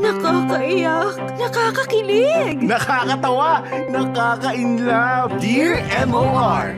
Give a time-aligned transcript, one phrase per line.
[0.00, 3.60] Nakakaiyak, nakakakilig, Nakakatawa,
[3.92, 5.36] nakaka-inlove.
[5.36, 6.72] Dear MOR.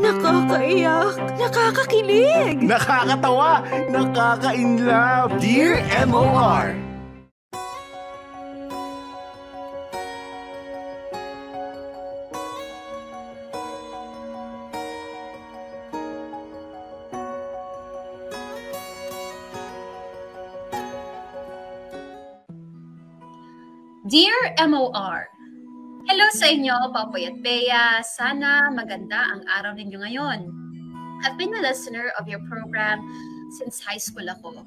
[0.00, 2.56] nakakaiyak, nakakakilig.
[2.64, 3.60] Nakakatawa,
[3.92, 5.36] nakaka-inlove.
[5.44, 6.72] Dear MOR.
[24.60, 25.32] MOR,
[26.02, 28.02] Hello sa inyo, Papoy at Bea.
[28.02, 30.40] Sana maganda ang araw ninyo ngayon.
[31.22, 33.00] I've been a listener of your program
[33.54, 34.66] since high school ako.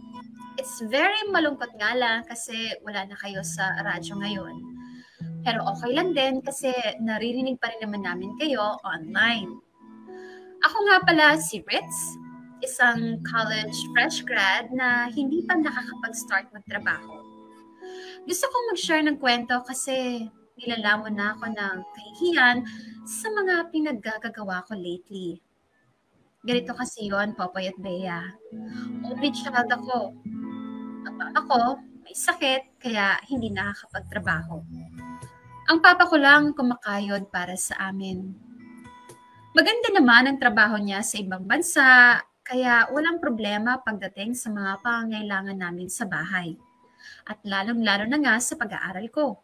[0.55, 4.55] It's very malungkot nga lang kasi wala na kayo sa radyo ngayon.
[5.43, 6.71] Pero okay lang din kasi
[7.03, 9.59] naririnig pa rin naman namin kayo online.
[10.63, 12.15] Ako nga pala si Ritz,
[12.63, 17.24] isang college fresh grad na hindi pa nakakapag-start magtrabaho.
[18.25, 20.25] Gusto kong mag-share ng kwento kasi
[20.55, 22.57] nilalamon na ako ng kahihiyan
[23.05, 25.43] sa mga pinaggagawa ko lately.
[26.45, 28.21] Ganito kasi yon Popoy at Bea.
[29.01, 30.13] Only child ako.
[31.37, 34.61] Ako, may sakit, kaya hindi nakakapagtrabaho.
[35.65, 38.29] Ang papa ko lang kumakayod para sa amin.
[39.57, 45.57] Maganda naman ang trabaho niya sa ibang bansa, kaya walang problema pagdating sa mga pangangailangan
[45.57, 46.53] namin sa bahay.
[47.25, 49.41] At lalong-lalo na nga sa pag-aaral ko.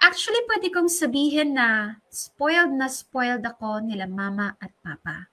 [0.00, 5.28] Actually, pwede kong sabihin na spoiled na spoiled ako nila mama at papa.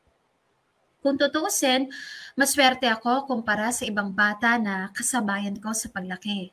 [1.00, 1.88] Kung tutuusin,
[2.36, 6.52] maswerte ako kumpara sa ibang bata na kasabayan ko sa paglaki.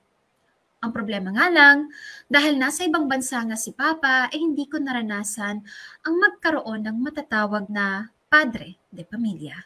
[0.85, 1.91] Ang problema nga lang,
[2.29, 5.65] dahil nasa ibang bansa nga si Papa, eh hindi ko naranasan
[6.05, 9.59] ang magkaroon ng matatawag na padre de pamilya.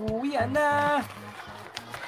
[0.00, 1.00] Uwi na!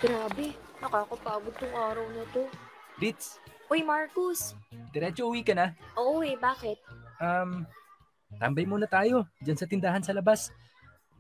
[0.01, 2.49] Grabe, nakakapagod tong araw na to.
[2.97, 3.37] Ritz,
[3.69, 4.57] Uy, Marcus!
[4.93, 5.73] diretso uwi ka na.
[5.99, 6.79] Oo eh, bakit?
[7.21, 7.67] Um,
[8.41, 10.49] tambay muna tayo, dyan sa tindahan sa labas.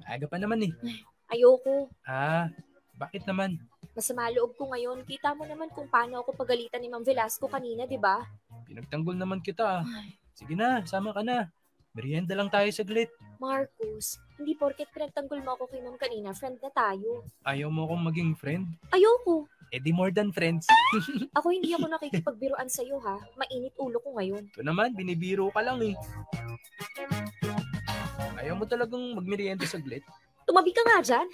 [0.01, 0.73] Maaga pa naman eh.
[1.33, 1.89] Ayoko.
[2.05, 2.49] Ah,
[2.97, 3.59] bakit naman?
[3.93, 5.03] Masama loob ko ngayon.
[5.05, 8.23] Kita mo naman kung paano ako pagalitan ni Ma'am Velasco kanina, di ba?
[8.69, 9.81] Pinagtanggol naman kita.
[9.81, 9.85] ah.
[10.39, 11.47] Sige na, sama ka na.
[11.94, 13.06] Merienda lang tayo saglit.
[13.38, 17.22] Marcus, hindi porket pinagtanggol mo ako kay Ma'am kanina, friend na tayo.
[17.47, 18.66] Ayaw mo akong maging friend?
[18.91, 19.47] Ayoko.
[19.71, 20.66] Eh di more than friends.
[21.38, 23.19] Ako hindi ako nakikipagbiruan sa'yo ha.
[23.34, 24.47] Mainit ulo ko ngayon.
[24.55, 25.94] Ito naman, binibiro ka lang eh.
[28.38, 30.03] Ayaw mo talagang magmerienda saglit?
[30.47, 31.26] Tumabi ka nga dyan.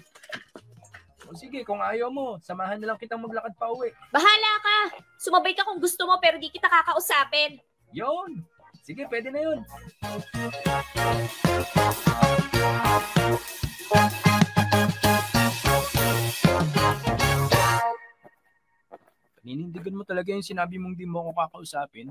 [1.28, 3.92] O sige, kung ayaw mo, samahan na lang kitang maglakad pa uwi.
[4.12, 4.78] Bahala ka!
[5.20, 7.60] Sumabay ka kung gusto mo pero di kita kakausapin.
[7.92, 8.40] Yon!
[8.80, 9.58] Sige, pwede na yun.
[19.40, 22.08] Paninindigan mo talaga yung sinabi mong di mo ako kakausapin.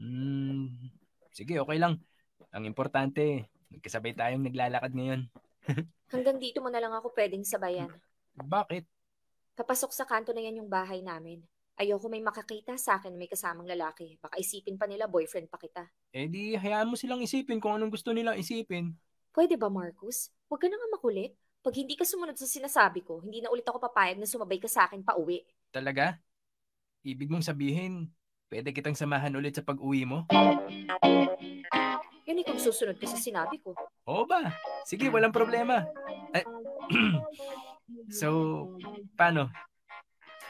[0.00, 0.68] Hmm,
[1.34, 1.98] sige, okay lang.
[2.52, 5.28] Ang importante, nagkasabay tayong naglalakad ngayon.
[6.12, 7.88] Hanggang dito mo na lang ako pwedeng sabayan.
[8.36, 8.84] Bakit?
[9.56, 11.44] Kapasok sa kanto na yan yung bahay namin.
[11.80, 14.20] Ayoko may makakita sa akin na may kasamang lalaki.
[14.20, 15.88] Baka isipin pa nila boyfriend pa kita.
[16.12, 18.92] Eh di, hayaan mo silang isipin kung anong gusto nilang isipin.
[19.32, 20.28] Pwede ba, Marcus?
[20.52, 21.32] Huwag ka na nga makulit.
[21.64, 24.68] Pag hindi ka sumunod sa sinasabi ko, hindi na ulit ako papayag na sumabay ka
[24.68, 25.40] sa akin pa uwi.
[25.72, 26.20] Talaga?
[27.00, 28.12] Ibig mong sabihin,
[28.52, 30.28] pwede kitang samahan ulit sa pag-uwi mo?
[32.28, 33.72] Yun eh kung susunod ka sa sinabi ko.
[34.04, 34.52] Oo ba?
[34.84, 35.88] Sige, walang problema.
[36.36, 36.44] Eh,
[38.20, 38.28] so,
[39.16, 39.48] paano?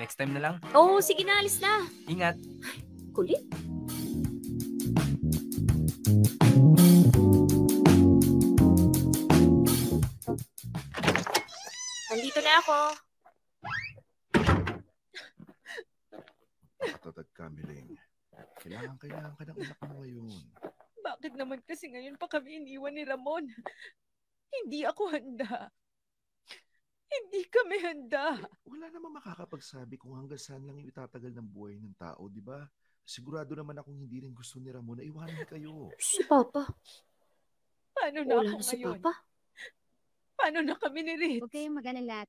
[0.00, 0.56] Next time na lang?
[0.72, 1.84] Oo, sige na, alis na.
[2.08, 2.40] Ingat.
[3.12, 3.44] Kulit.
[12.08, 12.78] Nandito na ako.
[16.80, 17.92] Patatag ka, Miling.
[18.64, 20.32] Kailangan, kailangan ka ng anak mo ngayon.
[21.04, 23.44] Bakit naman kasi ngayon pa kami iniwan ni Ramon?
[24.48, 25.68] Hindi ako handa.
[27.10, 28.38] Hindi kami handa.
[28.62, 32.62] Wala namang makakapagsabi kung hanggang saan lang yung itatagal ng buhay ng tao, di ba?
[33.02, 35.90] Sigurado naman akong hindi rin gusto ni Ramon na iwanan kayo.
[35.98, 36.70] Si Papa.
[37.90, 39.02] Paano na Wala ako na si ngayon?
[39.02, 39.12] Papa.
[40.38, 41.42] Paano na kami ni Ritz?
[41.42, 42.24] Huwag kayong mag-alala,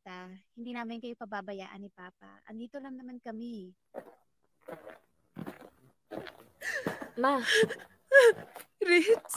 [0.57, 2.41] Hindi namin kayo pababayaan ni Papa.
[2.49, 3.71] Andito lang naman kami.
[7.21, 7.37] Ma,
[8.81, 9.33] Ritz?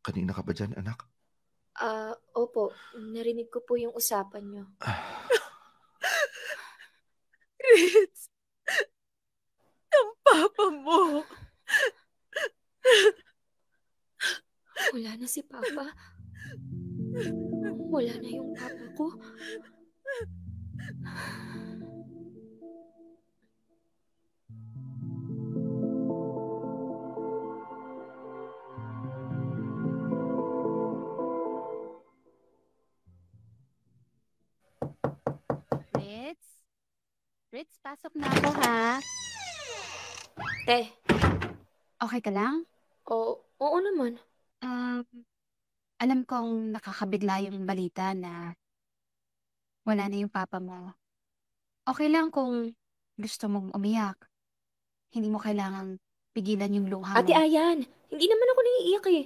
[0.00, 1.15] Kanina ka ba dyan, anak?
[1.80, 4.64] Ah, opo, narinig ko po yung usapan nyo.
[7.60, 8.30] Ritz?
[9.96, 11.24] Ang papa mo.
[14.94, 15.90] Wala na si Papa.
[17.90, 19.06] wala na yung papa ko?
[37.46, 38.98] Fritz, pasok na ako ha.
[40.66, 40.90] Te,
[42.02, 42.66] Okay ka lang?
[43.06, 44.18] o, oo naman.
[44.60, 45.06] Um,
[46.02, 48.50] alam kong nakakabigla yung balita na
[49.86, 50.90] wala na yung papa mo.
[51.86, 52.74] Okay lang kung
[53.14, 54.18] gusto mong umiyak.
[55.14, 56.02] Hindi mo kailangang
[56.34, 57.46] pigilan yung luha Ate mo.
[57.46, 59.24] Ayan, hindi naman ako naiiyak eh.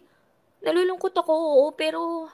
[0.61, 2.28] Nalulungkot ako, oo, pero...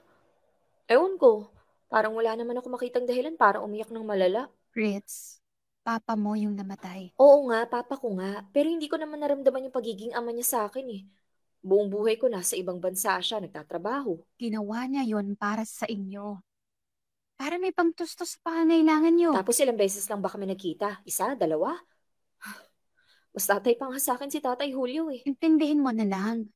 [0.90, 1.46] Ewan ko,
[1.86, 4.50] parang wala naman ako makitang dahilan para umiyak ng malala.
[4.74, 5.38] Fritz,
[5.86, 7.14] papa mo yung namatay.
[7.14, 10.58] Oo nga, papa ko nga, pero hindi ko naman naramdaman yung pagiging ama niya sa
[10.66, 11.06] akin eh.
[11.62, 14.18] Buong buhay ko nasa ibang bansa siya, nagtatrabaho.
[14.34, 16.42] Ginawa niya yon para sa inyo.
[17.38, 19.30] Para may pangtustos sa pangangailangan niyo.
[19.30, 21.06] Tapos ilang beses lang ba kami nagkita?
[21.06, 21.78] Isa, dalawa?
[23.34, 25.22] Mas tatay pa nga sa akin si Tatay Julio eh.
[25.22, 26.50] Intindihin mo na lang.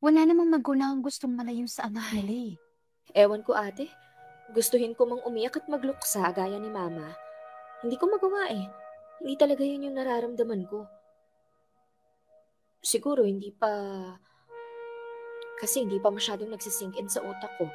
[0.00, 2.54] Wala namang magulang ang gustong malayo sa anak nila eh.
[3.12, 3.92] Ewan ko ate,
[4.56, 7.23] gustuhin ko mang umiyak at magluksa gaya ni mama.
[7.84, 8.64] Hindi ko magawa eh.
[9.20, 10.88] Hindi talaga yun yung nararamdaman ko.
[12.80, 13.68] Siguro hindi pa...
[15.60, 17.68] Kasi hindi pa masyadong nagsisink in sa utak ko.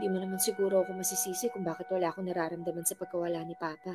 [0.00, 3.92] Hindi mo naman siguro ako masisisi kung bakit wala akong nararamdaman sa pagkawala ni Papa.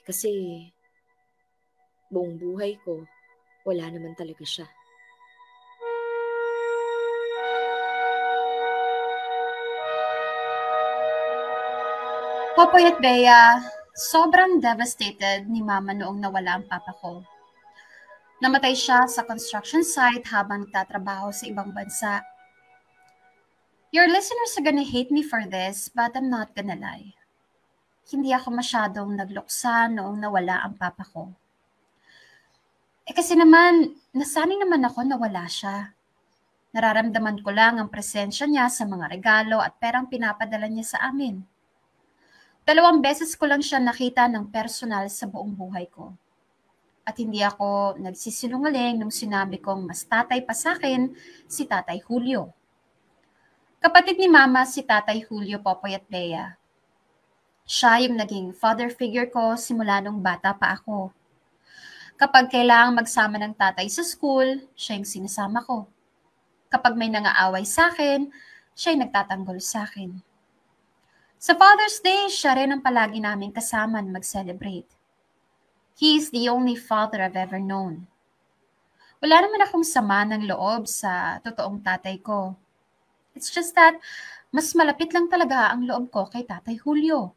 [0.00, 0.64] Eh, kasi
[2.08, 3.04] buong buhay ko,
[3.68, 4.64] wala naman talaga siya.
[12.56, 13.60] Popoy at Bea,
[13.92, 17.20] sobrang devastated ni Mama noong nawala ang papa ko.
[18.40, 22.24] Namatay siya sa construction site habang nagtatrabaho sa ibang bansa.
[23.92, 27.12] Your listeners are gonna hate me for this, but I'm not gonna lie.
[28.08, 31.30] Hindi ako masyadong nagluksa noong nawala ang papa ko.
[33.04, 35.92] Eh kasi naman, nasanay naman ako na wala siya.
[36.72, 41.51] Nararamdaman ko lang ang presensya niya sa mga regalo at perang pinapadala niya sa amin.
[42.62, 46.14] Dalawang beses ko lang siya nakita ng personal sa buong buhay ko.
[47.02, 51.10] At hindi ako nagsisinungaling nung sinabi kong mas tatay pa sa akin
[51.50, 52.54] si Tatay Julio.
[53.82, 56.54] Kapatid ni Mama si Tatay Julio Popoy at Bea.
[57.66, 61.10] Siya yung naging father figure ko simula nung bata pa ako.
[62.14, 65.90] Kapag kailangang magsama ng tatay sa school, siya yung sinasama ko.
[66.70, 68.30] Kapag may nangaaway sa akin,
[68.78, 70.31] siya yung nagtatanggol sa akin.
[71.42, 74.86] Sa Father's Day, siya rin ang palagi namin kasama mag-celebrate.
[75.98, 78.06] He is the only father I've ever known.
[79.18, 82.54] Wala naman akong sama ng loob sa totoong tatay ko.
[83.34, 83.98] It's just that,
[84.54, 87.34] mas malapit lang talaga ang loob ko kay Tatay Julio.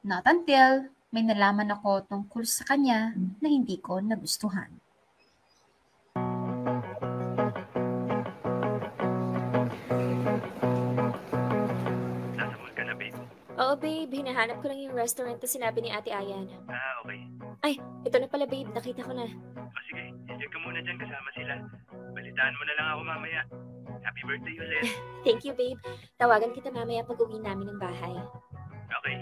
[0.00, 4.81] Not until may nalaman ako tungkol sa kanya na hindi ko nagustuhan.
[13.72, 14.12] Oo, babe.
[14.12, 16.44] Hinahanap ko lang yung restaurant na sinabi ni Ate Ayan.
[16.68, 17.80] Ah, okay.
[18.04, 18.68] Ito na pala, babe.
[18.68, 19.24] Nakita ko na.
[19.24, 21.56] O sige, enjoy ka muna dyan kasama sila.
[22.12, 23.40] Balitaan mo na lang ako mamaya.
[24.04, 24.84] Happy birthday ulit.
[25.24, 25.80] Thank you, babe.
[26.20, 28.12] Tawagan kita mamaya pag uwi namin ng bahay.
[28.92, 29.16] Okay.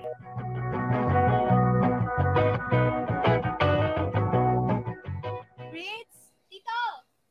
[5.71, 6.17] Fritz!
[6.51, 6.81] Tito!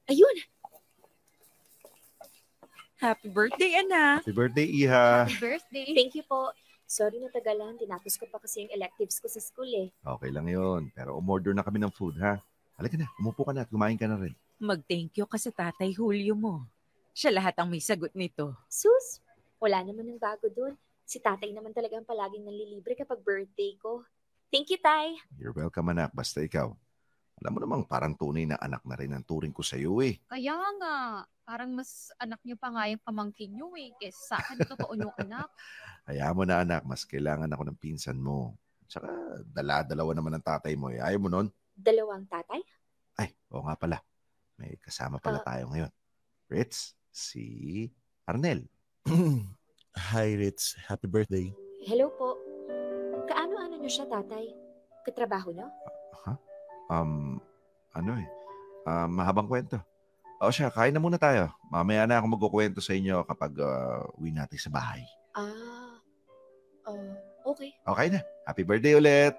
[0.08, 0.36] Ayun!
[3.03, 4.24] Happy birthday, anak!
[4.24, 5.27] Happy birthday, Iha.
[5.27, 5.88] Happy birthday!
[5.91, 6.55] Thank you po.
[6.89, 7.77] Sorry na tagalan.
[7.77, 9.93] Tinapos ko pa kasi yung electives ko sa school eh.
[10.01, 10.89] Okay lang yon.
[10.98, 12.41] Pero umorder na kami ng food, ha?
[12.81, 14.34] Halika na, umupo ka na at kumain ka na rin.
[14.58, 16.65] Mag-thank you ka sa tatay Julio mo.
[17.13, 18.58] Siya lahat ang may sagot nito.
[18.65, 19.22] Sus!
[19.62, 20.74] Wala naman ng bago dun.
[21.05, 24.01] Si tatay naman talaga ang palaging nanlilibre kapag birthday ko.
[24.50, 25.13] Thank you, Tay.
[25.38, 26.10] You're welcome, anak.
[26.10, 26.74] Basta ikaw.
[27.39, 30.19] Alam mo namang parang tunay na anak na rin ang turing ko sa'yo, eh.
[30.27, 33.96] Kaya nga, parang mas anak niyo pa nga yung pamangkin niyo eh.
[33.96, 35.48] Kesa sa akin, totoo yung anak.
[36.12, 36.84] Hayaan mo na, anak.
[36.84, 38.60] Mas kailangan ako ng pinsan mo.
[38.91, 39.08] Tsaka,
[39.48, 41.00] dala-dalawa naman ng tatay mo, eh.
[41.00, 41.48] Ayaw mo nun?
[41.72, 42.60] Dalawang tatay?
[43.15, 44.03] Ay, oo nga pala.
[44.60, 45.55] May kasama pala Ah.
[45.55, 45.91] tayo ngayon.
[46.51, 47.88] Ritz, si
[48.27, 48.67] Arnel.
[50.12, 50.75] Hi, Ritz.
[50.91, 51.55] Happy birthday.
[51.88, 52.36] Hello po.
[53.31, 54.51] Kaano-ano niyo siya, tatay?
[55.08, 55.72] Katrabaho niyo?
[56.89, 57.38] Um,
[57.93, 58.27] ano eh,
[58.89, 59.77] ah, mahabang kwento.
[60.41, 61.53] O siya, kain na muna tayo.
[61.69, 65.05] Mamaya na ako magkukwento sa inyo kapag ah, uwi natin sa bahay.
[65.38, 66.01] Ah,
[66.89, 67.13] uh,
[67.46, 67.69] okay.
[67.86, 68.19] Okay na.
[68.50, 69.38] Happy birthday ulit.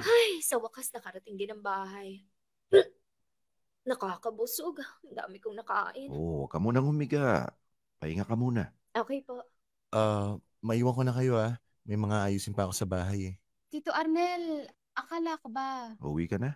[0.00, 2.24] Ay, sa wakas nakarating din ang bahay.
[3.82, 4.78] Nakakabusog.
[5.08, 6.08] Ang dami kong nakain.
[6.10, 7.50] Oo, huwag ka munang humiga.
[7.98, 8.70] Pahinga ka muna.
[8.94, 9.42] Okay po.
[9.90, 11.58] Ah, maiwan ko na kayo ah.
[11.82, 13.34] May mga ayusin pa ako sa bahay eh.
[13.72, 15.98] Tito Arnel, akala ko ba?
[15.98, 16.54] Uwi ka na.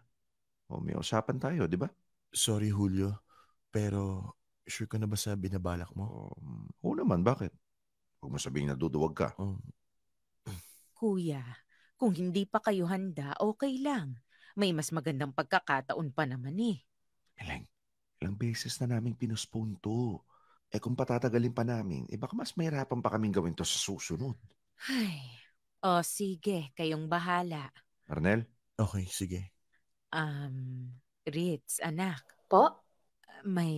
[0.71, 1.91] O may usapan tayo, di ba?
[2.31, 3.23] Sorry Julio,
[3.71, 4.35] pero
[4.67, 6.31] sure ka na ba sa binabalak mo?
[6.39, 7.55] Um, oo naman, bakit?
[8.23, 9.29] Huwag mo sabihin na duduwag ka.
[9.39, 9.59] Um,
[10.97, 11.43] Kuya,
[11.97, 14.21] kung hindi pa kayo handa, okay lang.
[14.57, 16.81] May mas magandang pagkakataon pa naman eh.
[17.41, 17.65] Eleng,
[18.21, 20.21] ilang beses na namin pinospone to.
[20.73, 24.37] Eh kung patatagalin pa namin, eh baka mas mahirapan pa kaming gawin to sa susunod.
[24.89, 25.21] Ay,
[25.83, 27.71] o sige, kayong bahala.
[28.09, 28.47] Arnel?
[28.79, 29.53] okay, sige.
[30.13, 30.93] Um,
[31.27, 32.87] Ritz, anak, Po?
[33.47, 33.77] may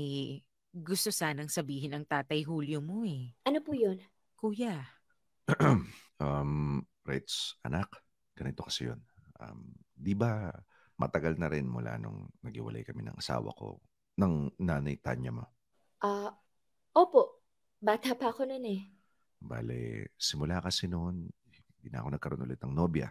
[0.72, 3.32] gusto sanang sabihin ang tatay Julio mo eh.
[3.48, 3.98] Ano po yun?
[4.38, 4.84] Kuya,
[6.20, 7.88] um, Rich, anak,
[8.36, 9.00] ganito kasi yun.
[9.40, 10.52] Um, di ba
[10.98, 13.78] matagal na rin mula nung nagiwalay kami ng asawa ko,
[14.18, 15.46] ng nanay Tanya mo?
[16.02, 16.34] Ah,
[16.98, 17.46] opo.
[17.78, 18.82] Bata pa ako nun eh.
[19.38, 23.06] Bale, simula kasi noon, hindi na ako nagkaroon ulit ng nobya.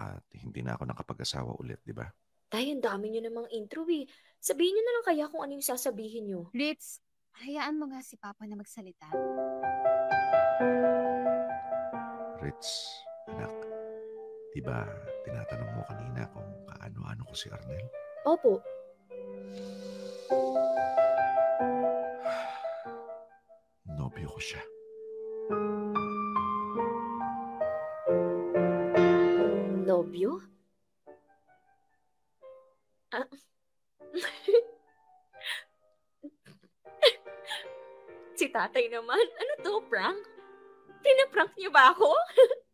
[0.00, 2.08] At hindi na ako nakapag-asawa ulit, di ba?
[2.48, 4.08] Tay, ang dami nyo namang intro eh.
[4.40, 6.40] Sabihin nyo na lang kaya kung ano yung sasabihin nyo.
[6.56, 7.04] Ritz,
[7.44, 9.12] hayaan mo nga si Papa na magsalita.
[12.40, 12.68] Rich,
[13.28, 13.52] anak,
[14.56, 14.86] di ba
[15.26, 17.82] tinatanong mo kanina kung kaano-ano ko si Arnel?
[18.22, 18.62] Opo.
[23.90, 24.62] Nobyo ko siya.
[29.82, 30.38] Nobyo?
[33.10, 33.26] Ah.
[38.38, 39.18] si tatay naman.
[39.18, 40.22] Ano to, prank?
[41.02, 42.14] Pinaprank niyo ba ako?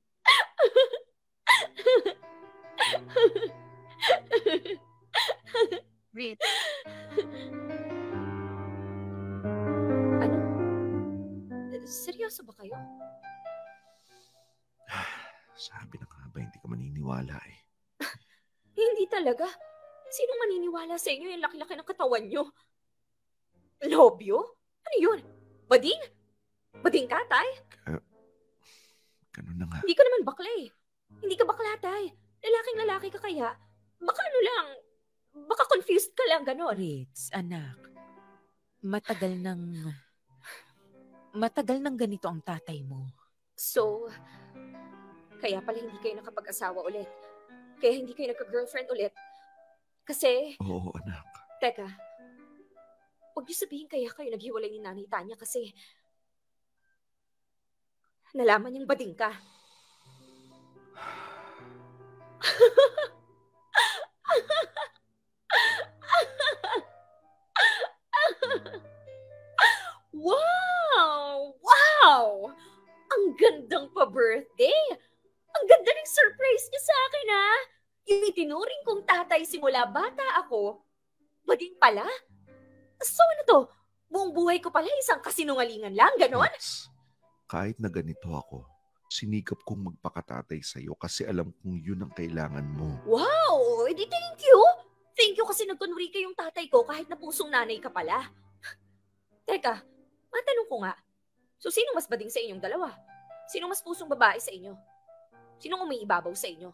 [6.16, 6.44] Ritz,
[10.20, 10.36] ano?
[11.88, 12.76] Seryoso ba kayo?
[15.56, 17.58] Sabi na nga ba, hindi ka maniniwala eh.
[18.76, 19.48] Hindi talaga.
[20.12, 22.44] Sino maniniwala sa inyo yung laki-laki ng katawan nyo?
[23.88, 24.36] Nobyo?
[24.84, 25.20] Ano yun?
[25.68, 26.00] Bading?
[26.84, 27.48] Bading ka, tay?
[29.32, 29.80] Ganun na nga.
[29.80, 30.68] Hindi ka naman bakla eh.
[31.24, 32.12] Hindi ka bakla, tay.
[32.42, 33.54] Lalaking lalaki ka kaya.
[34.02, 34.66] Baka ano lang,
[35.46, 36.74] baka confused ka lang, ganon.
[36.74, 37.78] Ritz, anak,
[38.82, 39.62] matagal nang...
[41.32, 43.08] Matagal nang ganito ang tatay mo.
[43.56, 44.10] So,
[45.40, 47.08] kaya pala hindi kayo nakapag-asawa ulit.
[47.80, 49.14] Kaya hindi kayo nagka-girlfriend ulit.
[50.04, 51.24] Kasi, Oo, anak.
[51.62, 51.88] teka,
[53.32, 55.72] huwag niyo sabihin kaya kayo naghiwalay ni Nanay Tanya kasi
[58.36, 59.30] nalaman niyang bading ka.
[70.26, 71.54] wow!
[71.62, 72.50] Wow!
[73.12, 74.82] Ang gandang pa-birthday!
[75.52, 77.50] Ang ganda ng surprise niyo sa akin, ha?
[78.10, 80.82] Yung itinuring kong tatay simula bata ako,
[81.46, 82.02] bading pala?
[83.02, 83.60] So ano to?
[84.12, 86.50] Buong buhay ko pala isang kasinungalingan lang, ganon?
[87.46, 88.66] Kahit na ganito ako,
[89.12, 92.96] sinikap kong magpakatatay sa'yo kasi alam kong yun ang kailangan mo.
[93.04, 93.84] Wow!
[93.84, 94.60] Edi thank you!
[95.12, 98.32] Thank you kasi nagkunwari ka yung tatay ko kahit na pusong nanay ka pala.
[99.48, 99.84] Teka,
[100.32, 100.96] matanong ko nga.
[101.60, 102.96] So sino mas bading sa inyong dalawa?
[103.52, 104.72] Sino mas pusong babae sa inyo?
[105.60, 106.72] Sinong umiibabaw sa inyo?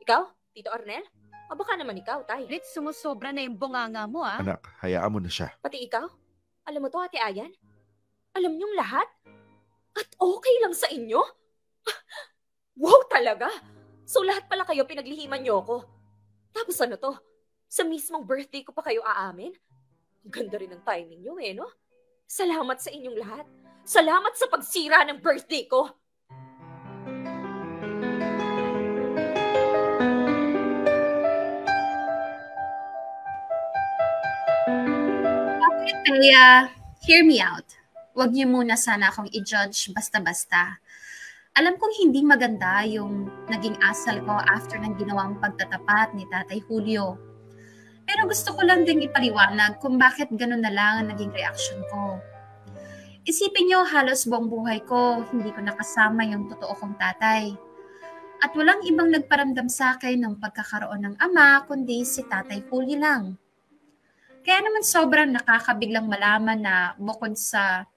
[0.00, 0.22] Ikaw?
[0.56, 1.04] Tito Arnel?
[1.46, 2.48] O baka naman ikaw, tay?
[2.50, 4.42] Ritz, sumusobra na yung bunganga mo ah.
[4.42, 5.54] Anak, hayaan mo na siya.
[5.62, 6.08] Pati ikaw?
[6.66, 7.54] Alam mo to, Ate Ayan?
[8.34, 9.06] Alam niyong lahat?
[9.94, 11.22] At okay lang sa inyo?
[12.82, 13.50] wow talaga!
[14.06, 15.82] So lahat pala kayo pinaglihiman niyo ako.
[16.54, 17.12] Tapos ano to?
[17.66, 19.50] Sa mismong birthday ko pa kayo aamin?
[20.26, 21.66] Ang ganda rin ng timing niyo eh, no?
[22.26, 23.46] Salamat sa inyong lahat.
[23.86, 25.90] Salamat sa pagsira ng birthday ko.
[36.06, 36.70] Kaya,
[37.02, 37.66] hear me out.
[38.14, 40.80] Huwag niyo muna sana akong i-judge basta-basta.
[41.56, 47.16] Alam kong hindi maganda yung naging asal ko after ng ginawang pagtatapat ni Tatay Julio.
[48.04, 52.20] Pero gusto ko lang ding ipaliwanag kung bakit ganun na lang ang naging reaction ko.
[53.24, 57.56] Isipin niyo halos buong buhay ko, hindi ko nakasama yung totoo kong tatay.
[58.44, 63.40] At walang ibang nagparamdam sa akin ng pagkakaroon ng ama kundi si Tatay Julio lang.
[64.44, 67.88] Kaya naman sobrang nakakabiglang malaman na bukod sa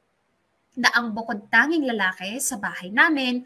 [0.79, 3.43] na ang bukod tanging lalaki sa bahay namin,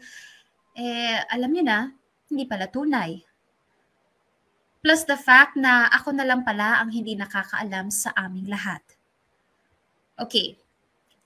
[0.78, 1.90] eh, alam niyo na,
[2.30, 3.18] hindi pala tunay.
[4.78, 8.84] Plus the fact na ako na lang pala ang hindi nakakaalam sa aming lahat.
[10.14, 10.54] Okay,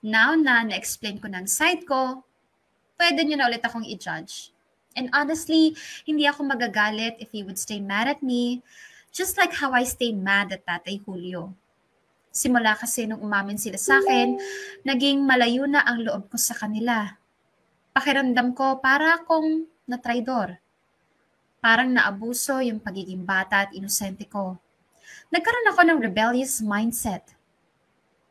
[0.01, 2.25] now na na-explain ko ng side ko,
[2.97, 4.49] pwede nyo na ulit akong i-judge.
[4.97, 5.77] And honestly,
[6.09, 8.65] hindi ako magagalit if he would stay mad at me,
[9.13, 11.53] just like how I stay mad at Tatay Julio.
[12.39, 14.39] Simula kasi nung umamin sila sa akin,
[14.87, 17.19] naging malayo na ang loob ko sa kanila.
[17.91, 20.55] Pakiramdam ko para akong natraidor.
[21.59, 24.55] Parang naabuso yung pagiging bata at inosente ko.
[25.35, 27.35] Nagkaroon ako ng rebellious mindset.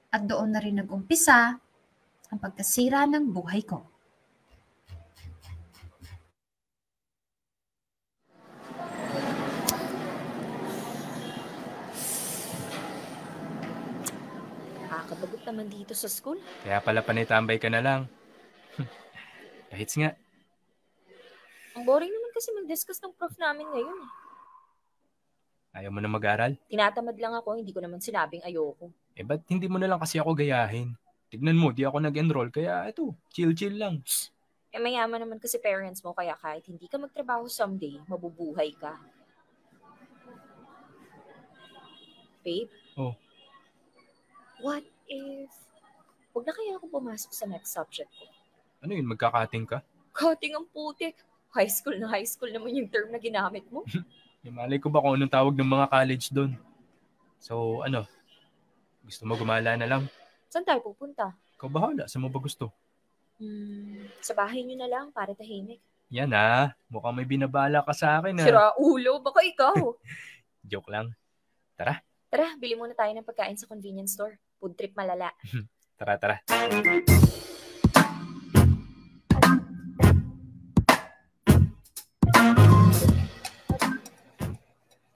[0.08, 1.60] At doon na rin nag-umpisa
[2.32, 3.84] ang pagkasira ng buhay ko.
[14.88, 16.36] Nakakabagot naman dito sa school.
[16.60, 18.00] Kaya pala panitambay ka na lang.
[19.72, 20.12] Kahit nga,
[21.72, 23.96] Ang boring naman kasi mag-discuss ng prof namin ngayon.
[23.96, 24.10] eh.
[25.78, 26.58] ayaw mo na mag-aral.
[26.66, 28.90] Tinatamad lang ako, hindi ko naman sinabing ayoko.
[29.14, 30.98] Eh, ba't hindi mo na lang kasi ako gayahin?
[31.28, 34.02] Tignan mo, di ako nag-enroll, kaya ito, chill-chill lang.
[34.68, 38.98] Eh mayaman naman kasi parents mo, kaya kahit hindi ka magtrabaho someday, mabubuhay ka.
[42.42, 42.70] Babe?
[42.96, 43.14] Oh.
[44.58, 45.50] What if...
[46.32, 48.28] Huwag na kaya ako pumasok sa next subject ko.
[48.84, 49.82] Ano yun, magkakating ka?
[50.14, 51.18] Cutting ang putik.
[51.50, 53.82] High school na high school naman yung term na ginamit mo.
[54.48, 56.52] Malay ko ba kung anong tawag ng mga college doon?
[57.42, 58.06] So, ano?
[59.02, 60.06] Gusto mo gumala na lang?
[60.46, 61.32] Saan tayo pupunta?
[61.58, 62.70] Ikaw bahala, saan mo ba gusto?
[63.40, 65.82] Hmm, sa bahay niyo na lang para tahimik.
[66.08, 68.46] Yan ah, mukhang may binabala ka sa akin ah.
[68.46, 69.76] Sira ulo, baka ikaw.
[70.70, 71.12] Joke lang.
[72.28, 74.36] Tara, bili muna tayo ng pagkain sa convenience store.
[74.58, 75.30] Food trip malala.
[75.98, 76.36] Tara, tara.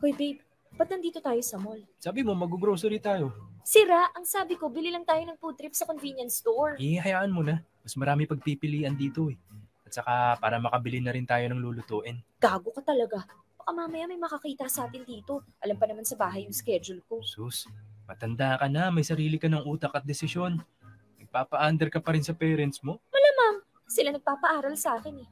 [0.02, 0.42] Hoy babe,
[0.74, 1.78] ba't nandito tayo sa mall?
[2.02, 3.30] Sabi mo, mag-grocery tayo.
[3.62, 6.74] Sira, ang sabi ko, bili lang tayo ng food trip sa convenience store.
[6.82, 7.62] Ihayaan mo na.
[7.86, 9.38] Mas marami pagpipilian dito eh.
[9.86, 12.18] At saka para makabili na rin tayo ng lulutuin.
[12.42, 13.22] Gago ka talaga.
[13.54, 15.46] Baka mamaya may makakita sa atin dito.
[15.62, 17.22] Alam pa naman sa bahay yung schedule ko.
[17.22, 17.70] Sus,
[18.12, 20.60] matanda ka na, may sarili ka ng utak at desisyon.
[21.16, 23.00] Nagpapa-under ka pa rin sa parents mo.
[23.08, 25.28] Malamang, sila nagpapaaral sa akin eh.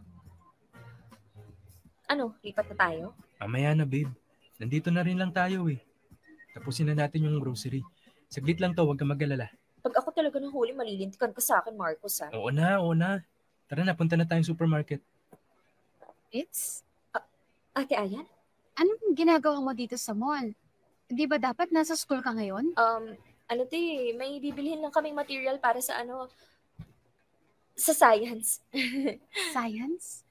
[2.08, 3.04] Ano, lipat na tayo?
[3.36, 4.08] Mamaya na babe.
[4.56, 5.76] Nandito na rin lang tayo eh.
[6.56, 7.84] Tapusin na natin yung grocery.
[8.32, 9.52] Saglit lang to, huwag ka mag-alala.
[9.84, 12.32] Pag ako talaga nahuli, malilintikan ka sa akin, Marcos ha.
[12.32, 13.20] Oo na, oo na.
[13.68, 15.04] Tara na, punta na tayong supermarket.
[16.32, 16.82] It's,
[17.70, 18.26] Ate Ayan?
[18.80, 20.56] anong ginagawa mo dito sa mall?
[21.10, 22.70] Di ba dapat nasa school ka ngayon?
[22.78, 23.04] Um,
[23.50, 26.30] ano te, may bibilihin lang kaming material para sa ano,
[27.74, 28.62] sa science.
[29.56, 30.22] Science?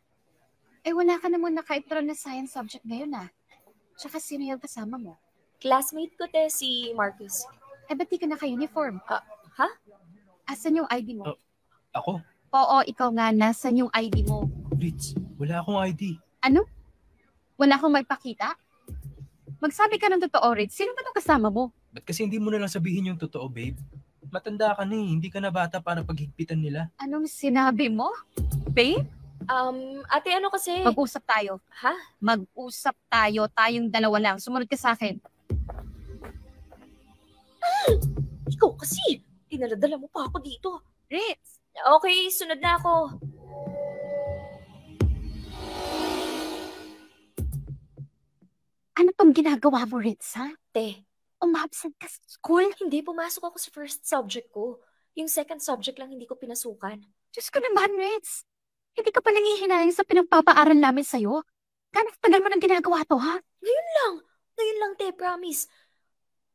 [0.87, 3.27] Eh, wala ka naman naka-enroll na science subject ngayon ah.
[3.99, 5.19] Tsaka sino yung kasama mo?
[5.59, 7.43] Classmate ko te, si Marcus.
[7.91, 9.03] Eh, ba't di ka naka-uniform?
[9.11, 9.19] Ah,
[9.59, 9.67] ha?
[10.47, 11.35] Asan yung ID mo?
[11.35, 11.39] Oh.
[11.91, 12.11] Ako?
[12.55, 13.35] Oo, ikaw nga.
[13.35, 14.47] Nasaan yung ID mo?
[14.79, 16.15] Ritz, wala akong ID.
[16.39, 16.63] Ano?
[17.59, 18.55] Wala akong may pakita?
[19.59, 20.73] Magsabi ka ng totoo, Ritz.
[20.73, 21.75] Sino ba itong kasama mo?
[21.91, 23.75] Ba't kasi hindi mo na lang sabihin yung totoo, babe?
[24.29, 25.07] Matanda ka na eh.
[25.09, 26.87] Hindi ka na bata para paghigpitan nila.
[26.97, 28.09] Anong sinabi mo?
[28.69, 29.03] Babe,
[29.49, 30.77] Um, ate, ano kasi?
[30.85, 31.57] mag-usap tayo.
[31.81, 31.95] Ha?
[32.21, 33.49] Mag-usap tayo.
[33.49, 34.35] Tayong dalawa lang.
[34.37, 35.17] Sumunod ka sa akin.
[38.45, 39.25] Ikaw kasi.
[39.49, 40.69] Dinaladala mo pa ako dito.
[41.09, 41.57] Ritz!
[41.73, 43.17] Okay, sunod na ako.
[48.99, 50.51] Ano tong ginagawa mo, Ritz, ha?
[50.75, 51.07] Te,
[51.39, 52.67] Umabsent ka sa school?
[52.83, 54.83] hindi pumasok ako sa first subject ko.
[55.15, 56.99] Yung second subject lang hindi ko pinasukan.
[57.31, 58.43] Diyos ko naman, Ritz.
[58.99, 61.47] Hindi ka pa nangihinayang sa pinagpapaaral namin sa'yo.
[61.95, 63.39] Gano'ng tagal mo nang ginagawa to, ha?
[63.39, 64.13] Ngayon lang.
[64.59, 65.71] Ngayon lang, te, promise.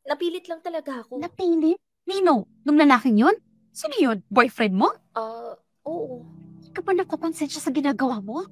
[0.04, 1.24] Napilit lang talaga ako.
[1.24, 1.80] Napilit?
[2.04, 3.36] Nino, nung lalaking yun?
[3.72, 4.20] Sino yun?
[4.28, 4.92] Boyfriend mo?
[5.16, 5.56] Ah,
[5.88, 6.20] oo.
[6.60, 8.44] Hindi ka ba nakukonsensya sa ginagawa mo?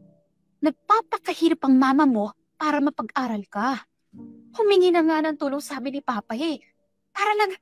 [0.65, 3.83] Nagpapakahirap ang mama mo para mapag-aral ka.
[4.55, 6.63] Humingi na nga ng tulong sa amin ni Papa eh.
[7.11, 7.59] Para lang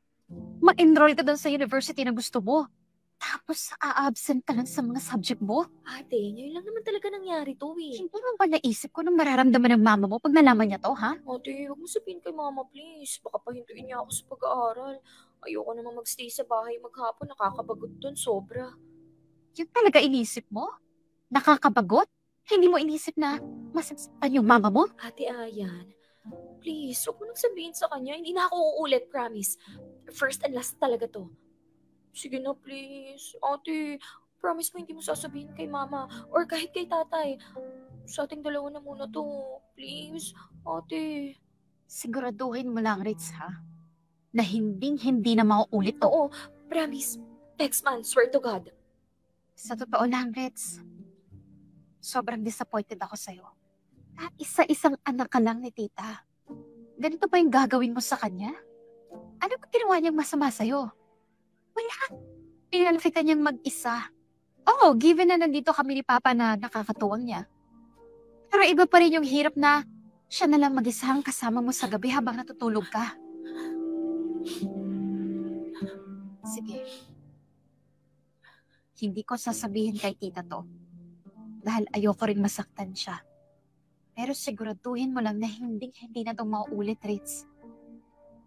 [0.61, 2.69] ma-enroll ka doon sa university na gusto mo.
[3.17, 5.65] Tapos a-absent ka lang sa mga subject mo.
[5.89, 8.05] Ate, ngayon lang naman talaga nangyari to eh.
[8.05, 11.17] Hindi mo ba naisip ko nung mararamdaman ng mama mo pag nalaman niya to, ha?
[11.17, 13.17] Ate, huwag mo sabihin kay mama please.
[13.25, 14.95] Baka pahintuin niya ako sa pag-aaral.
[15.49, 17.33] Ayoko naman magstay sa bahay maghapon.
[17.33, 18.69] Nakakabagot dun, sobra.
[19.57, 20.69] Yun talaga inisip mo?
[21.33, 22.09] Nakakabagot?
[22.49, 23.43] Hindi mo inisip na
[23.75, 24.89] masasaktan yung mama mo?
[25.03, 25.91] Ate Ayan,
[26.61, 28.17] please, huwag mo nang sabihin sa kanya.
[28.17, 29.57] Hindi na ako uulit, promise.
[30.13, 31.31] First and last talaga to.
[32.11, 33.39] Sige na, please.
[33.41, 33.99] Ate,
[34.41, 37.39] promise mo hindi mo sasabihin kay mama or kahit kay tatay.
[38.09, 39.25] Sa ating dalawa na muna to.
[39.79, 40.35] Please,
[40.67, 41.37] ate.
[41.91, 43.51] Siguraduhin mo lang, Ritz, ha?
[44.31, 46.07] Na hinding-hindi na mauulit to.
[46.07, 46.31] Oo,
[46.71, 47.19] promise.
[47.59, 48.71] Text man, swear to God.
[49.59, 50.81] Sa totoo lang, Ritz,
[52.01, 53.47] sobrang disappointed ako sa'yo.
[54.17, 56.25] At isa-isang anak ka lang ni tita.
[57.01, 58.53] Ganito pa yung gagawin mo sa kanya?
[59.41, 60.89] Ano ba ginawa niyang masama sa'yo?
[61.73, 61.97] Wala.
[62.69, 64.13] Pinalafitan niyang mag-isa.
[64.69, 67.49] Oo, given na nandito kami ni Papa na nakakatuwang niya.
[68.51, 69.87] Pero iba pa rin yung hirap na
[70.29, 73.17] siya na lang mag-isa ang kasama mo sa gabi habang natutulog ka.
[76.45, 76.85] Sige.
[79.01, 80.80] Hindi ko sasabihin kay tita to.
[81.61, 83.21] Dahil ayoko rin masaktan siya.
[84.17, 87.45] Pero siguraduhin mo lang na hindi hindi na itong mauulit, Ritz.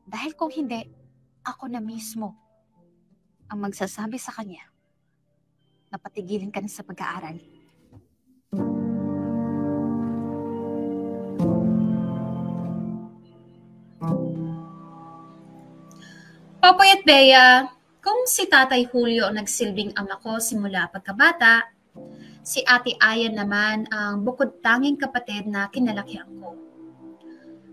[0.03, 0.83] Dahil kung hindi,
[1.45, 2.35] ako na mismo
[3.47, 4.65] ang magsasabi sa kanya
[5.93, 7.37] na patigilin ka na sa pag-aaral.
[16.63, 17.67] Popoy at Bea,
[17.99, 21.67] kung si Tatay Julio ang nagsilbing ama ko simula pagkabata,
[22.43, 26.59] si Ate Ayan naman ang bukod tanging kapatid na kinalakihan ko.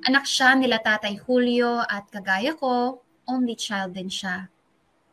[0.06, 4.48] Anak siya nila Tatay Julio at kagaya ko, only child din siya.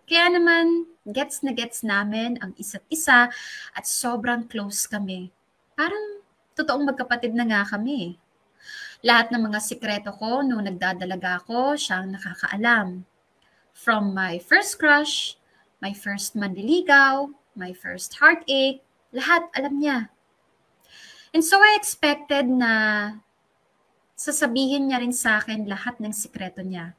[0.07, 3.27] Kaya naman, gets na gets namin ang isa't isa
[3.75, 5.33] at sobrang close kami.
[5.75, 6.23] Parang
[6.55, 8.15] totoong magkapatid na nga kami.
[9.03, 13.03] Lahat ng mga sikreto ko nung nagdadalaga ako, siyang nakakaalam.
[13.75, 15.35] From my first crush,
[15.83, 20.11] my first manliligaw, my first heartache, lahat alam niya.
[21.35, 22.71] And so I expected na
[24.17, 26.97] sasabihin niya rin sa akin lahat ng sikreto niya.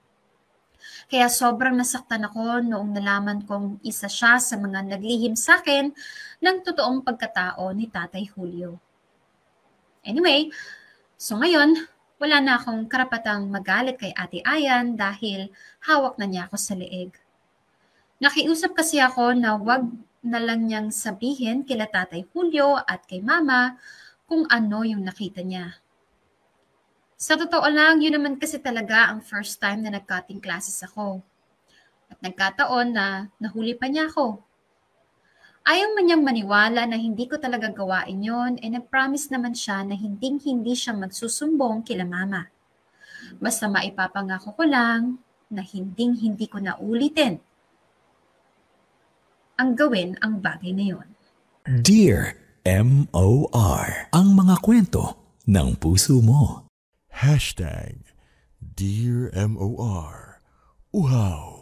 [1.08, 5.90] Kaya sobrang nasaktan ako noong nalaman kong isa siya sa mga naglihim sa akin
[6.38, 8.78] ng totoong pagkatao ni Tatay Julio.
[10.06, 10.54] Anyway,
[11.18, 11.74] so ngayon,
[12.22, 15.50] wala na akong karapatang magalit kay Ate Ayan dahil
[15.86, 17.14] hawak na niya ako sa leeg.
[18.18, 19.86] Nakiusap kasi ako na wag
[20.28, 23.80] na lang niyang sabihin kila Tatay Julio at kay Mama
[24.28, 25.80] kung ano yung nakita niya.
[27.18, 31.24] Sa totoo lang, yun naman kasi talaga ang first time na nag-cutting classes ako.
[32.06, 34.44] At nagkataon na nahuli pa niya ako.
[35.66, 39.98] Ayaw man niyang maniwala na hindi ko talaga gawain yon e nag-promise naman siya na
[39.98, 42.48] hinding-hindi siya magsusumbong kila mama.
[43.36, 47.42] Basta maipapangako ko lang na hinding-hindi ko na ulitin
[49.58, 51.06] ang gawin ang bagay na yon.
[51.66, 54.08] Dear M.O.R.
[54.14, 55.18] Ang mga kwento
[55.50, 56.70] ng puso mo.
[57.10, 58.14] Hashtag
[58.62, 60.38] Dear M.O.R.
[60.94, 61.58] Uhaw.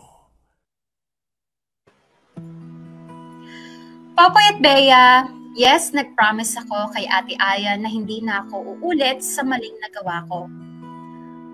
[4.17, 9.41] Popoy at Bea, yes, nag-promise ako kay Ate Aya na hindi na ako uulit sa
[9.41, 10.49] maling nagawa ko.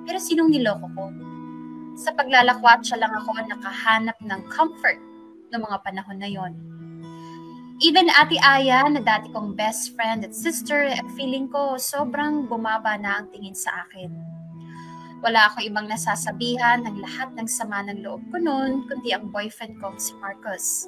[0.06, 1.06] Pero sinong niloko ko?
[1.98, 5.11] Sa paglalakwat siya lang ako nakahanap ng comfort
[5.52, 6.52] ng mga panahon na yon.
[7.82, 10.86] Even Ate Aya na dati kong best friend at sister,
[11.18, 14.12] feeling ko sobrang bumaba na ang tingin sa akin.
[15.22, 19.78] Wala ako ibang nasasabihan ng lahat ng sama ng loob ko noon, kundi ang boyfriend
[19.82, 20.86] kong si Marcus.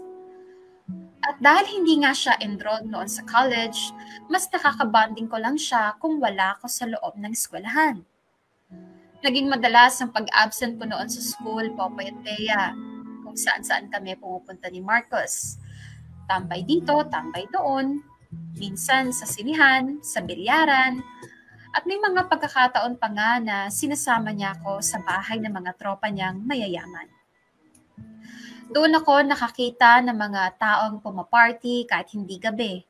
[1.24, 3.94] At dahil hindi nga siya enrolled noon sa college,
[4.30, 8.06] mas nakakabanding ko lang siya kung wala ako sa loob ng eskwelahan.
[9.24, 12.76] Naging madalas ang pag-absent ko noon sa school, Popoy at Bea,
[13.34, 15.58] kung saan-saan kami pumupunta ni Marcos.
[16.30, 17.98] Tambay dito, tambay doon,
[18.54, 21.02] minsan sa sinihan, sa bilyaran,
[21.74, 26.14] at may mga pagkakataon pa nga na sinasama niya ako sa bahay ng mga tropa
[26.14, 27.10] niyang mayayaman.
[28.70, 32.86] Doon ako nakakita ng mga taong pumaparty kahit hindi gabi.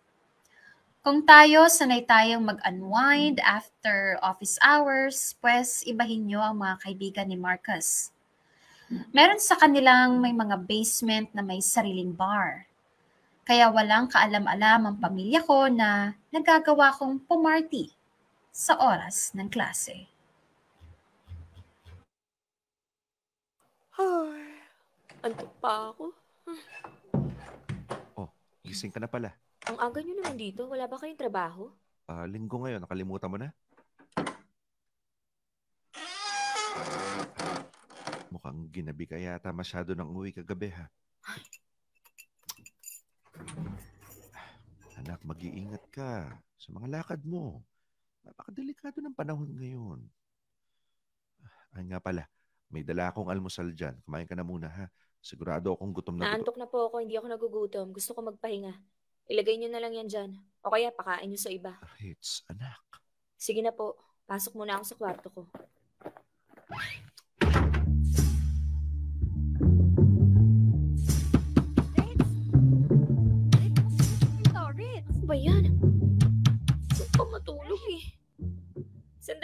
[1.01, 7.41] Kung tayo sanay tayong mag-unwind after office hours, pues ibahin niyo ang mga kaibigan ni
[7.41, 8.14] Marcus.
[9.15, 12.69] Meron sa kanilang may mga basement na may sariling bar.
[13.45, 17.93] Kaya walang kaalam-alam ang pamilya ko na nagagawa kong pumarty
[18.53, 20.09] sa oras ng klase.
[23.95, 24.65] Ay,
[25.21, 26.05] antok pa ako.
[28.17, 28.29] Oh,
[28.65, 29.33] gising ka na pala.
[29.65, 30.69] Ang aga nyo naman dito.
[30.69, 31.73] Wala ba kayong trabaho?
[32.05, 33.49] Ah, linggo ngayon, nakalimutan mo na?
[38.45, 40.85] Mukhang ginabi ka yata masyado ng uwi kagabi ha.
[45.01, 46.29] Anak, mag-iingat ka
[46.61, 47.65] sa mga lakad mo.
[48.21, 50.05] Napakadelikado ng panahon ngayon.
[51.73, 52.29] Ay nga pala,
[52.69, 53.97] may dala akong almusal dyan.
[54.05, 54.93] Kumain ka na muna ha.
[55.25, 56.29] Sigurado akong gutom na.
[56.29, 57.01] Naantok na po ako.
[57.01, 57.97] Hindi ako nagugutom.
[57.97, 58.77] Gusto ko magpahinga.
[59.33, 60.37] Ilagay nyo na lang yan dyan.
[60.61, 61.81] O kaya pakain nyo sa iba.
[61.97, 63.01] Ritz, anak.
[63.41, 63.97] Sige na po.
[64.29, 65.43] Pasok muna ako sa kwarto ko.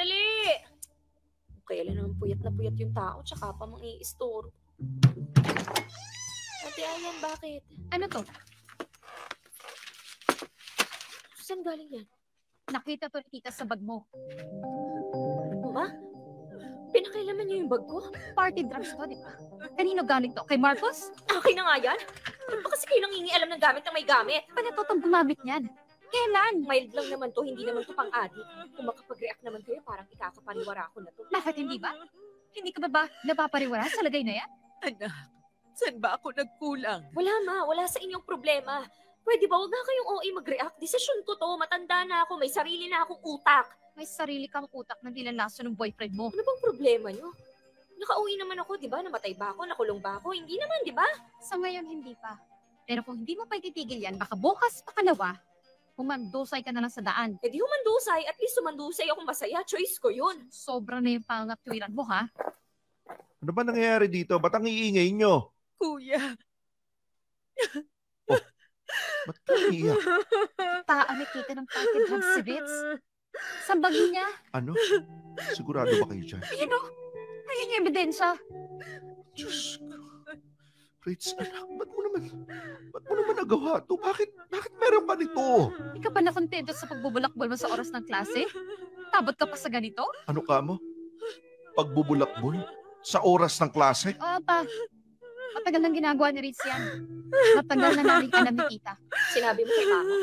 [0.01, 0.57] Sandali!
[1.69, 4.49] Kailan naman puyat na puyat yung tao tsaka pa mang i-store.
[6.65, 7.61] Ate Ayan, bakit?
[7.93, 8.25] Ano to?
[11.45, 12.09] Saan galing yan?
[12.73, 14.09] Nakita to ni tita sa bag mo.
[15.69, 15.85] Ma?
[16.97, 18.09] Pinakailaman niyo yung bag ko?
[18.33, 19.37] Party drugs to, di ba?
[19.77, 20.49] Kanino galing to?
[20.49, 21.13] Kay Marcos?
[21.29, 22.01] Akin na nga yan?
[22.49, 24.49] Ba't ba kasi kayo nangingialam ng gamit na may gamit?
[24.49, 25.69] Paano to itong gumamit niyan?
[26.11, 26.55] Kailan?
[26.66, 28.42] Mild lang naman to, hindi naman to pang adi.
[28.75, 31.23] Kung makapag-react naman kayo, parang ikakapaniwara ko na to.
[31.31, 31.94] Bakit hindi ba?
[32.51, 34.51] Hindi ka ba ba napapariwara sa lagay na yan?
[34.81, 35.14] Anak,
[35.79, 37.14] saan ba ako nagkulang?
[37.14, 38.83] Wala ma, wala sa inyong problema.
[39.23, 40.77] Pwede ba, huwag nga kayong OA mag-react.
[40.81, 43.70] Desisyon ko to, matanda na ako, may sarili na akong utak.
[43.94, 46.33] May sarili kang utak na nilalaso ng boyfriend mo.
[46.33, 47.31] Ano bang problema nyo?
[48.01, 49.05] Nakauwi naman ako, di ba?
[49.05, 49.68] Namatay ba ako?
[49.68, 50.33] Nakulong ba ako?
[50.33, 51.05] Hindi naman, di ba?
[51.44, 52.33] Sa ngayon, hindi pa.
[52.88, 55.37] Pero kung hindi mo pa ititigil yan, baka bukas pakalawa,
[56.01, 57.37] humandusay ka na lang sa daan.
[57.45, 59.61] Eh di humandusay, at least humandusay akong masaya.
[59.69, 60.49] Choice ko yun.
[60.49, 62.25] Sobra na yung pangatwiran mo, ha?
[63.41, 64.41] Ano ba nangyayari dito?
[64.41, 65.53] Ba't ang iingay nyo?
[65.81, 66.37] Kuya,
[69.29, 70.01] Ba't ka iiyak?
[70.89, 72.75] Taan nakita ng party drugs si Ritz.
[73.69, 74.27] Sa bag niya.
[74.57, 74.75] Ano?
[75.55, 76.43] Sigurado ba kayo dyan?
[76.51, 76.81] Ayun o.
[77.51, 78.35] Ayun yung ebidensya.
[79.37, 80.10] Diyos ko.
[81.01, 82.23] Ritz, anak, ba't mo naman,
[82.93, 83.97] ba't mo naman nagawa to?
[83.97, 85.73] Bakit, bakit meron ka nito?
[85.73, 88.45] Hindi ka pa nakontento sa pagbubulakbol mo sa oras ng klase?
[89.09, 90.05] Tabot ka pa sa ganito?
[90.29, 90.77] Ano ka mo?
[91.73, 92.61] Pagbubulakbol?
[93.01, 94.13] Sa oras ng klase?
[94.21, 94.61] Oo pa.
[95.51, 96.83] Matagal nang ginagawa ni Ritz yan.
[97.59, 98.95] Matagal na namin alam ni tita.
[99.35, 100.15] Sinabi mo kay mama.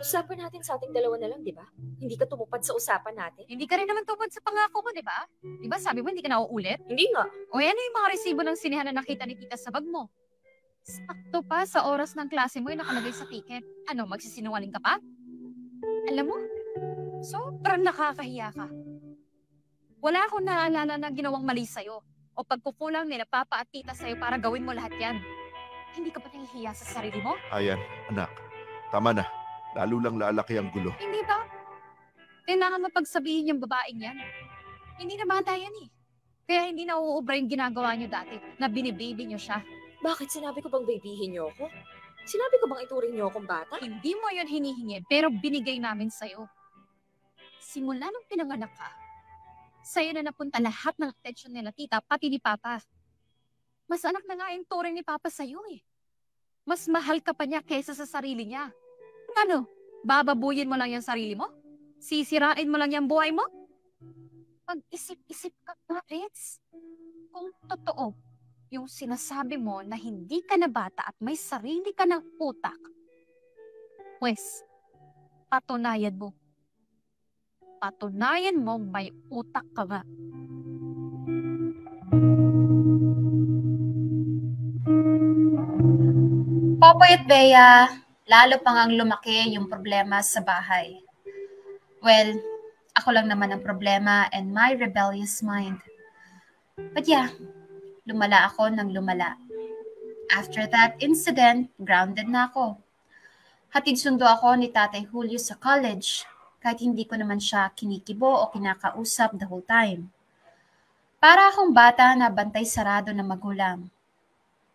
[0.00, 1.64] Usapan natin sa ating dalawa na lang, di ba?
[2.00, 3.44] Hindi ka tumupad sa usapan natin.
[3.48, 5.24] Hindi ka rin naman tupad sa pangako mo, di ba?
[5.40, 6.80] Di ba sabi mo hindi ka na uulit?
[6.84, 7.24] Hindi nga.
[7.52, 10.12] O yan yung mga resibo ng sinihan na nakita ni tita sa bag mo.
[10.82, 13.62] Sakto pa sa oras ng klase mo yung nakalagay sa ticket.
[13.88, 14.98] Ano, magsisinungaling ka pa?
[16.10, 16.36] Alam mo,
[17.22, 18.66] sobrang nakakahiya ka.
[20.02, 22.02] Wala akong naalala na ginawang mali sa'yo
[22.36, 25.16] o pagkukulang nila papa at tita sa'yo para gawin mo lahat yan.
[25.92, 27.36] Hindi ka ba nahihiya sa sarili mo?
[27.52, 27.76] Ayan,
[28.08, 28.32] anak.
[28.88, 29.24] Tama na.
[29.76, 30.92] Lalo lang lalaki ang gulo.
[30.96, 31.44] Hindi ba?
[32.48, 34.18] Kailangan mapagsabihin yung babaeng yan.
[35.00, 35.88] Hindi na bata yan eh.
[36.48, 39.64] Kaya hindi na uuubra yung ginagawa niyo dati na binibaby niyo siya.
[40.02, 41.70] Bakit sinabi ko bang babyhin niyo ako?
[42.26, 43.78] Sinabi ko bang ituring niyo akong bata?
[43.78, 46.46] Hindi mo yun hinihingi, pero binigay namin sa'yo.
[47.62, 48.88] Simula nung pinanganak ka,
[49.82, 52.80] sa'yo na napunta lahat ng attention nila tita, pati ni Papa.
[53.90, 55.82] Mas anak na nga yung turing ni Papa sa'yo eh.
[56.62, 58.70] Mas mahal ka pa niya kaysa sa sarili niya.
[59.46, 59.66] Ano?
[60.06, 61.50] Bababuyin mo lang yung sarili mo?
[61.98, 63.42] Sisirain mo lang yung buhay mo?
[64.66, 65.74] Pag-isip-isip ka
[66.06, 66.62] Ritz.
[67.34, 68.14] Kung totoo,
[68.72, 72.78] yung sinasabi mo na hindi ka na bata at may sarili ka ng utak,
[74.22, 74.62] Pwes,
[75.50, 76.30] patunayan mo.
[77.82, 80.06] Patunayan mo may utak ka nga.
[86.78, 87.90] Popoy at Bea,
[88.30, 90.94] lalo pang ang lumaki yung problema sa bahay.
[92.06, 92.38] Well,
[92.94, 95.82] ako lang naman ang problema and my rebellious mind.
[96.94, 97.34] But yeah,
[98.06, 99.34] lumala ako ng lumala.
[100.30, 102.78] After that incident, grounded na ako.
[103.74, 106.30] Hatid sundo ako ni Tatay Julio sa college
[106.62, 110.06] kahit hindi ko naman siya kinikibo o kinakausap the whole time.
[111.18, 113.90] Para akong bata na bantay sarado ng magulang.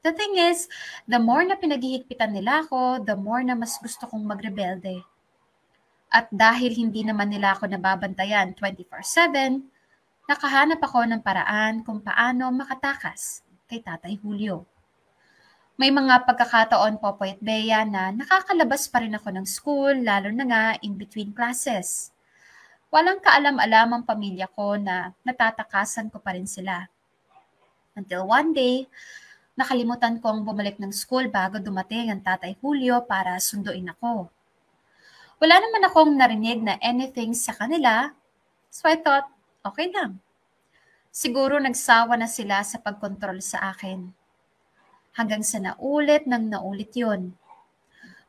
[0.04, 0.68] The thing is,
[1.08, 5.04] the more na pinaghihigpitan nila ako, the more na mas gusto kong magrebelde.
[6.08, 9.64] At dahil hindi naman nila ako nababantayan 24-7,
[10.28, 14.77] nakahanap ako ng paraan kung paano makatakas kay Tatay Julio.
[15.78, 20.34] May mga pagkakataon po po at Bea na nakakalabas pa rin ako ng school, lalo
[20.34, 22.10] na nga in between classes.
[22.90, 26.90] Walang kaalam-alam ang pamilya ko na natatakasan ko pa rin sila.
[27.94, 28.90] Until one day,
[29.54, 34.34] nakalimutan kong bumalik ng school bago dumating ang tatay Julio para sunduin ako.
[35.38, 38.18] Wala naman akong narinig na anything sa kanila,
[38.74, 39.30] so I thought,
[39.62, 40.18] okay lang.
[41.14, 44.17] Siguro nagsawa na sila sa pagkontrol sa akin.
[45.18, 47.34] Hanggang sa naulit ng naulit yun.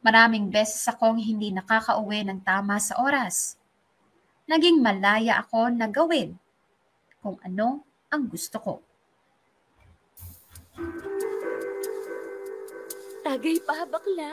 [0.01, 3.61] Maraming beses akong hindi nakakauwi ng tama sa oras.
[4.49, 6.41] Naging malaya ako na gawin
[7.21, 8.75] kung ano ang gusto ko.
[13.21, 14.33] Tagay pa, bakla.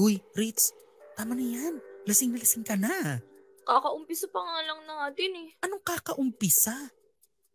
[0.00, 0.72] Huy, Ritz,
[1.12, 1.74] tama na yan.
[2.08, 3.20] Lasing na lasing ka na.
[3.68, 5.48] Kakaumpisa pa nga lang natin eh.
[5.60, 6.72] Anong kakaumpisa?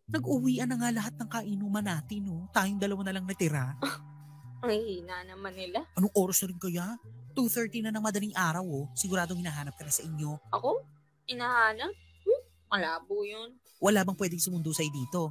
[0.08, 2.48] Nag-uwian na nga lahat ng kainuman natin, no?
[2.56, 3.76] Tayong dalawa na lang natira.
[4.64, 5.84] Ang hina naman nila.
[5.94, 6.86] Anong oras na rin kaya?
[7.36, 8.88] 2.30 na ng madaling araw, oh.
[8.96, 10.40] Siguradong hinahanap ka na sa inyo.
[10.48, 10.80] Ako?
[11.28, 11.92] Inahanap?
[12.24, 12.42] Hmm?
[12.72, 13.52] Malabo yun.
[13.78, 15.30] Wala bang pwedeng sumundo sa'yo dito?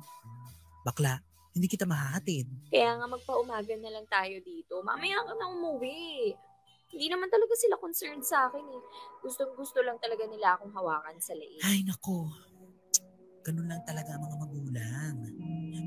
[0.86, 1.20] Bakla,
[1.58, 2.46] hindi kita mahahatid.
[2.70, 4.80] Kaya nga magpaumaga na lang tayo dito.
[4.86, 6.38] Mamaya ka na umuwi.
[6.94, 8.82] Hindi naman talaga sila concerned sa akin eh.
[9.26, 11.60] Gustong gusto lang talaga nila akong hawakan sa leeg.
[11.66, 12.30] Ay, nako.
[13.48, 15.16] Ganun lang talaga ang mga magulang.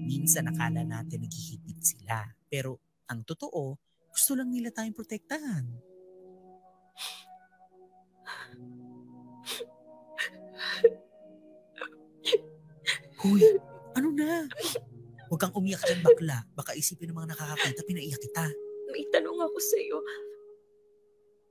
[0.08, 2.24] Minsan nakala natin naghihigit sila.
[2.48, 3.76] Pero ang totoo,
[4.08, 5.68] gusto lang nila tayong protektahan.
[13.20, 13.44] Hoy,
[13.92, 14.48] ano na?
[15.28, 16.48] Huwag kang umiyak dyan, bakla.
[16.56, 18.48] Baka isipin ng mga nakakakita, pinaiyak kita.
[18.88, 19.98] May tanong ako sa'yo.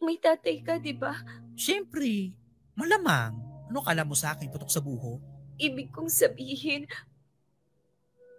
[0.02, 1.13] May tatay ka, di ba?
[1.54, 2.34] Siyempre,
[2.74, 3.38] malamang.
[3.69, 5.38] Ano kala mo sa akin, putok sa buho?
[5.60, 6.88] Ibig kong sabihin,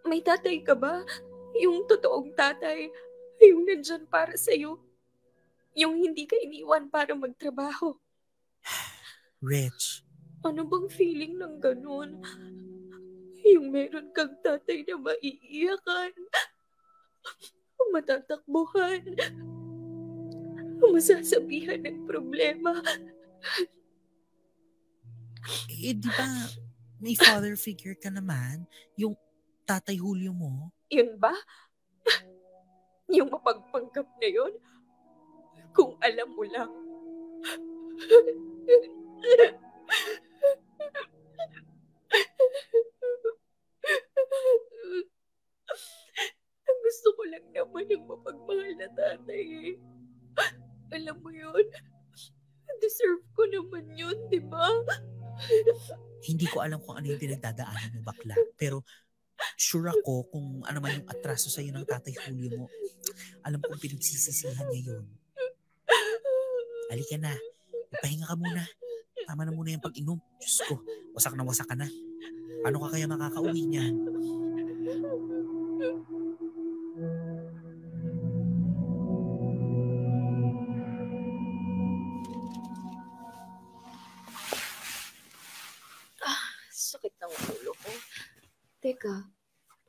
[0.08, 1.04] may tatay ka ba?
[1.60, 2.88] Yung totoong tatay,
[3.44, 4.80] yung nandyan para sa'yo.
[5.76, 7.94] Yung hindi ka iniwan para magtrabaho.
[9.44, 10.04] Rich,
[10.40, 12.24] Ano bang feeling ng ganun?
[13.44, 16.12] Yung meron kang tatay na maiiyakan,
[17.92, 19.04] matatakbuhan,
[20.80, 22.80] masasabihan ng problema.
[25.80, 26.28] eh di ba
[27.00, 28.68] may father figure ka naman?
[29.00, 29.16] Yung
[29.64, 30.68] tatay Julio mo?
[30.92, 31.32] Yun ba?
[33.16, 34.52] Yung mapagpanggap na yun?
[35.72, 36.68] Kung alam mo lang.
[46.90, 49.78] Gusto ko lang naman yung mapagmahal na tatay eh.
[50.90, 51.62] Alam mo yun?
[52.82, 54.66] Deserve ko naman yun, di ba?
[56.26, 58.36] Hindi ko alam kung ano yung pinagdadaanan mo bakla.
[58.56, 58.84] Pero
[59.56, 62.66] sure ako kung ano man yung atraso sa'yo ng tatay Julio mo.
[63.44, 65.04] Alam kong pinagsisisihan niya yun.
[66.92, 67.32] Halika na.
[68.02, 68.64] Pahinga ka muna.
[69.24, 70.18] Tama na muna yung pag-inom.
[70.42, 70.82] Diyos ko,
[71.14, 71.86] wasak na wasak ka na.
[72.60, 73.94] Paano ka kaya makakauwi niyan?
[89.00, 89.16] Teka,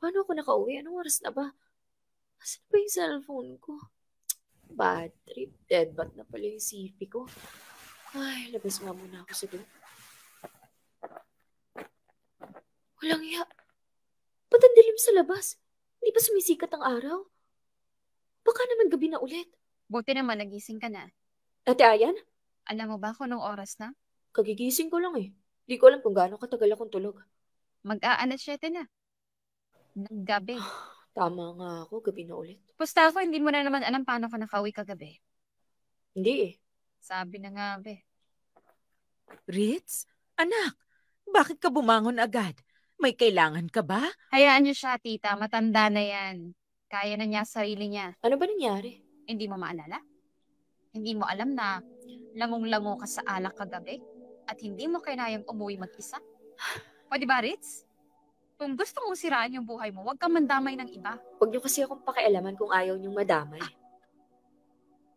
[0.00, 0.80] paano ako nakauwi?
[0.80, 1.52] Anong oras na ba?
[2.40, 3.76] Asan ba yung cellphone ko?
[4.72, 5.52] Bad trip.
[5.68, 7.28] Deadbat na pala yung CP ko.
[8.16, 9.68] Ay, labas nga muna ako sa doon.
[13.04, 13.44] Walang iya.
[14.48, 15.60] Ba't ang dilim sa labas?
[16.00, 17.18] Hindi ba sumisikat ang araw?
[18.48, 19.52] Baka naman gabi na ulit.
[19.92, 21.12] Buti naman nagising ka na.
[21.68, 22.16] Ate Ayan,
[22.64, 23.92] Alam mo ba kung anong oras na?
[24.32, 25.36] kagigising ko lang eh.
[25.68, 27.20] Hindi ko alam kung gaano katagal akong tulog.
[27.84, 28.88] Mag-aalas 7 na.
[29.96, 30.56] Ng gabi.
[31.16, 32.58] Tama nga ako, gabi na ulit.
[32.72, 35.20] Pusta ako, hindi mo na naman alam paano ka nakauwi kagabi.
[36.16, 36.52] Hindi eh.
[37.02, 38.00] Sabi na nga, be.
[39.44, 40.08] Ritz?
[40.40, 40.76] Anak,
[41.28, 42.56] bakit ka bumangon agad?
[42.96, 44.00] May kailangan ka ba?
[44.32, 45.36] Hayaan niyo siya, tita.
[45.36, 46.56] Matanda na yan.
[46.88, 48.16] Kaya na niya sarili niya.
[48.24, 49.00] Ano ba nangyari?
[49.28, 49.98] Hindi mo maalala?
[50.92, 51.80] Hindi mo alam na
[52.36, 54.00] langong-lango ka sa alak kagabi?
[54.48, 56.20] At hindi mo kailangang umuwi mag-isa?
[57.08, 57.84] Pwede ba, Ritz?
[58.62, 61.18] Kung gusto mong siraan yung buhay mo, huwag kang mandamay ng iba.
[61.42, 63.58] Huwag niyo kasi akong pakialaman kung ayaw niyong madamay.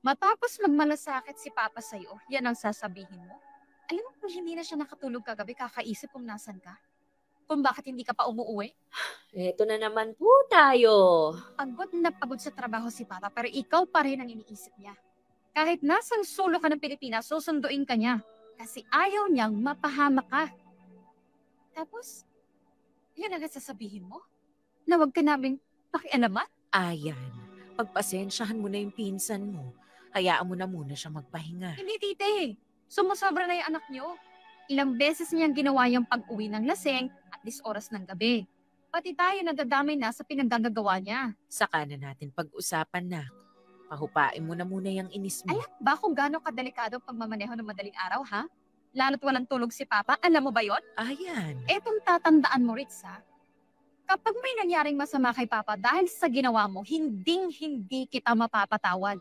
[0.02, 3.38] Matapos magmalasakit si Papa sa'yo, yan ang sasabihin mo.
[3.86, 6.74] Alam mo kung hindi na siya nakatulog kagabi, kakaisip kung nasan ka?
[7.46, 8.74] Kung bakit hindi ka pa umuwi?
[9.38, 10.94] Eto na naman po tayo.
[11.54, 14.98] Pagod na pagod sa trabaho si Papa, pero ikaw pa rin ang iniisip niya.
[15.54, 18.26] Kahit nasang sulo ka ng Pilipinas, susunduin ka niya.
[18.58, 20.50] Kasi ayaw niyang mapahamak ka.
[21.78, 22.26] Tapos,
[23.16, 24.22] yun ang sasabihin mo?
[24.86, 25.58] Na huwag ka naming
[25.90, 26.46] pakialaman?
[26.76, 27.32] Ayan,
[27.80, 29.72] pagpasensyahan mo na yung pinsan mo.
[30.16, 31.76] Hayaan mo na muna siya magpahinga.
[31.76, 32.56] Hindi, tite.
[32.88, 34.16] Sumusobra na yung anak niyo.
[34.72, 38.48] Ilang beses niyang ginawa yung pag-uwi ng laseng at dis oras ng gabi.
[38.92, 41.36] Pati tayo nadadamay na sa pinagagagawa niya.
[41.52, 43.24] Saka na natin pag-usapan na.
[43.92, 45.54] Pahupain mo na muna yung inis mo.
[45.54, 48.48] Alam ba kung gaano kadelikado pagmamaneho ng madaling araw, ha?
[48.96, 50.16] Lalo't walang tulog si Papa.
[50.24, 50.80] Alam mo ba yon?
[50.96, 51.60] Ayan.
[51.68, 53.20] Etong tatandaan mo, Ritz, ha?
[54.08, 59.20] Kapag may nangyaring masama kay Papa dahil sa ginawa mo, hinding-hindi kita mapapatawad.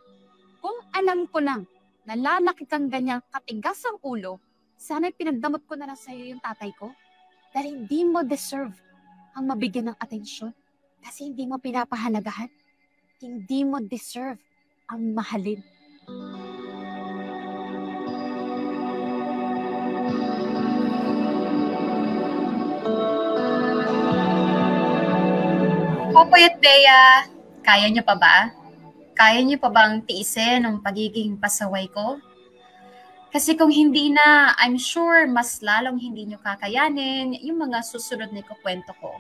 [0.63, 1.67] Kung alam ko lang
[2.07, 4.39] na lalaki kang ganyang katigas ang ulo,
[4.79, 6.95] sana'y pinagdamot ko na lang sa'yo yung tatay ko.
[7.51, 8.77] Dahil hindi mo deserve
[9.35, 10.55] ang mabigyan ng atensyon.
[11.03, 12.53] Kasi hindi mo pinapahalagahan.
[13.19, 14.39] Hindi mo deserve
[14.87, 15.65] ang mahalin.
[26.15, 27.27] Popoy at Bea,
[27.67, 28.55] kaya niyo pa ba?
[29.19, 32.23] Kaya niyo pa bang tiisin ang pagiging pasaway ko?
[33.35, 38.47] Kasi kung hindi na, I'm sure mas lalong hindi niyo kakayanin yung mga susunod na
[38.47, 39.19] ikukwento ko.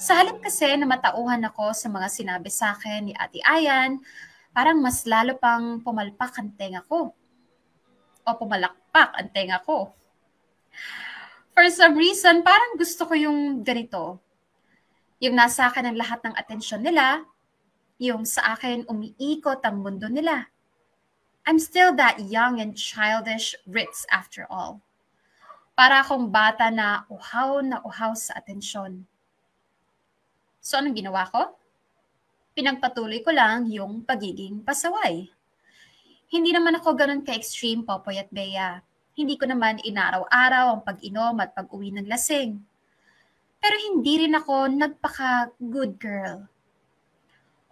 [0.00, 4.00] Sa halip kasi na matauhan ako sa mga sinabi sa akin ni Ate Ayan,
[4.56, 7.12] parang mas lalo pang pumalpak ang tenga ko.
[8.24, 9.92] O pumalakpak ang tenga ko.
[11.62, 14.18] For some reason, parang gusto ko yung ganito.
[15.22, 17.22] Yung nasa akin ang lahat ng atensyon nila,
[18.02, 20.50] yung sa akin umiikot ang mundo nila.
[21.46, 24.82] I'm still that young and childish Ritz after all.
[25.78, 29.06] Para akong bata na uhaw na uhaw sa atensyon.
[30.58, 31.54] So anong ginawa ko?
[32.58, 35.30] Pinagpatuloy ko lang yung pagiging pasaway.
[36.26, 38.82] Hindi naman ako ganun ka-extreme, Popoy at Bea.
[39.12, 42.56] Hindi ko naman inaraw-araw ang pag-inom at pag-uwi ng lasing.
[43.62, 46.52] Pero hindi rin ako nagpaka-good girl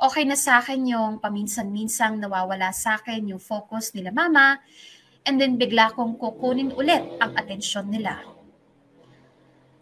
[0.01, 4.57] okay na sa akin yung paminsan-minsang nawawala sa akin yung focus nila mama
[5.29, 8.17] and then bigla kong kukunin ulit ang atensyon nila.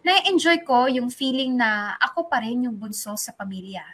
[0.02, 3.86] Na-enjoy ko yung feeling na ako pa rin yung bunso sa pamilya.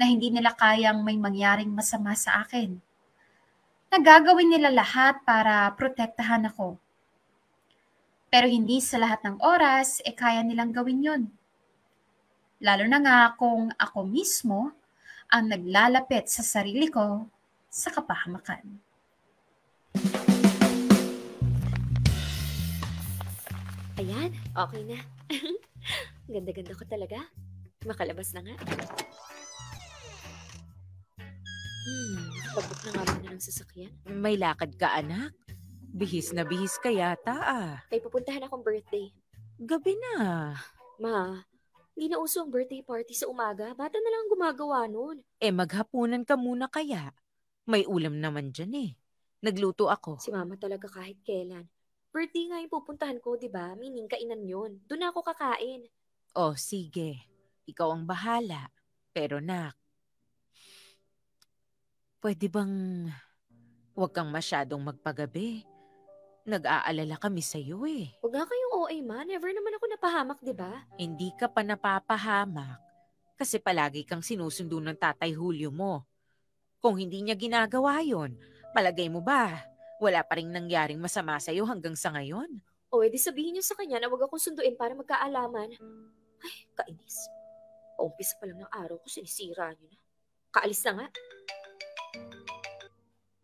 [0.00, 2.80] Na hindi nila kayang may mangyaring masama sa akin.
[3.88, 6.76] Nagagawin nila lahat para protektahan ako.
[8.28, 11.22] Pero hindi sa lahat ng oras, e eh kaya nilang gawin yon.
[12.60, 14.76] Lalo na nga kung ako mismo
[15.32, 17.24] ang naglalapit sa sarili ko
[17.72, 18.60] sa kapahamakan.
[23.96, 25.00] Ayan, okay na.
[26.32, 27.24] Ganda-ganda ko talaga.
[27.88, 28.54] Makalabas na nga.
[31.88, 33.92] Hmm, pagbook na nga muna ng sasakyan.
[34.12, 35.32] May lakad ka, anak?
[35.88, 37.72] Bihis na bihis ka yata ah.
[37.88, 39.08] May pupuntahan akong birthday.
[39.56, 40.52] Gabi na.
[41.00, 41.40] Ma,
[41.96, 43.72] hindi na uso ang birthday party sa umaga.
[43.72, 45.24] Bata na lang ang gumagawa nun.
[45.40, 47.16] Eh maghapunan ka muna kaya.
[47.64, 48.90] May ulam naman dyan eh.
[49.40, 50.20] Nagluto ako.
[50.20, 51.64] Si mama talaga kahit kailan.
[52.12, 53.72] Birthday nga yung pupuntahan ko, di ba?
[53.80, 54.84] Meaning kainan yun.
[54.84, 55.88] Doon ako kakain.
[56.36, 57.24] Oh, sige.
[57.64, 58.68] Ikaw ang bahala.
[59.16, 59.74] Pero nak,
[62.18, 62.74] pwede bang
[63.94, 65.66] huwag kang masyadong magpagabi?
[66.48, 68.08] Nag-aalala kami sa iyo eh.
[68.24, 69.20] Huwag nga kayong OA ma.
[69.20, 70.86] Never naman ako napahamak, di ba?
[70.96, 72.80] Hindi ka pa napapahamak
[73.38, 76.02] kasi palagi kang sinusundo ng tatay Julio mo.
[76.82, 78.34] Kung hindi niya ginagawa yon,
[78.74, 79.54] palagay mo ba,
[80.02, 82.48] wala pa rin nangyaring masama sa iyo hanggang sa ngayon?
[82.90, 85.70] O edi sabihin niyo sa kanya na huwag akong sunduin para magkaalaman.
[86.42, 87.30] Ay, kainis.
[87.98, 89.98] Paumpisa pa lang ng araw ko, sinisira niyo na.
[90.54, 91.06] Kaalis na nga.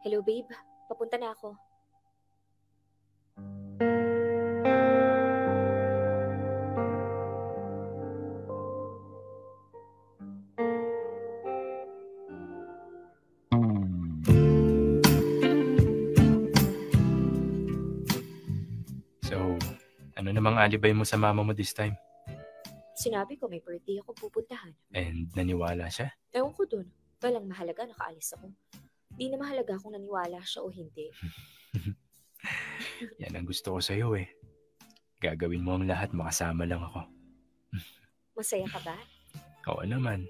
[0.04, 0.48] Hello, babe.
[0.84, 1.56] Papunta na ako.
[19.24, 19.56] So,
[20.20, 21.96] ano namang alibay mo sa mama mo this time?
[22.92, 24.76] Sinabi ko may birthday akong pupuntahan.
[24.92, 26.12] And naniwala siya?
[26.30, 26.86] Ewan ko dun.
[27.24, 28.52] Walang mahalaga, nakaalis ako.
[29.16, 31.08] Di na mahalaga kung naniwala siya o hindi.
[33.24, 34.28] Yan ang gusto ko sa'yo eh.
[35.16, 37.00] Gagawin mo ang lahat, makasama lang ako.
[38.36, 38.96] Masaya ka ba?
[39.72, 40.28] Oo naman.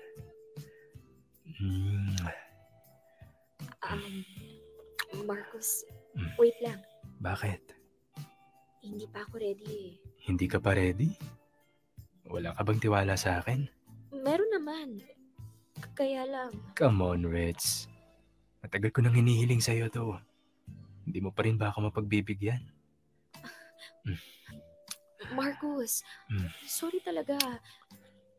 [1.58, 2.14] Mm,
[3.84, 4.24] Um,
[5.26, 5.84] Marcos,
[6.14, 6.30] Mm.
[6.38, 6.80] wait lang.
[7.20, 7.60] bakit?
[8.80, 9.92] Hindi pa ako ready eh.
[10.24, 11.12] Hindi ka pa ready?
[12.24, 13.66] Wala ka bang tiwala sa akin?
[14.14, 14.88] Meron naman.
[15.92, 16.50] Kaya lang.
[16.72, 17.86] Come on, Reds.
[18.64, 20.16] Matagal ko nang hinihiling sa'yo to.
[21.04, 22.64] Hindi mo pa rin ba ako mapagbibigyan?
[25.32, 26.48] Marcos, Mm.
[26.64, 27.36] sorry talaga.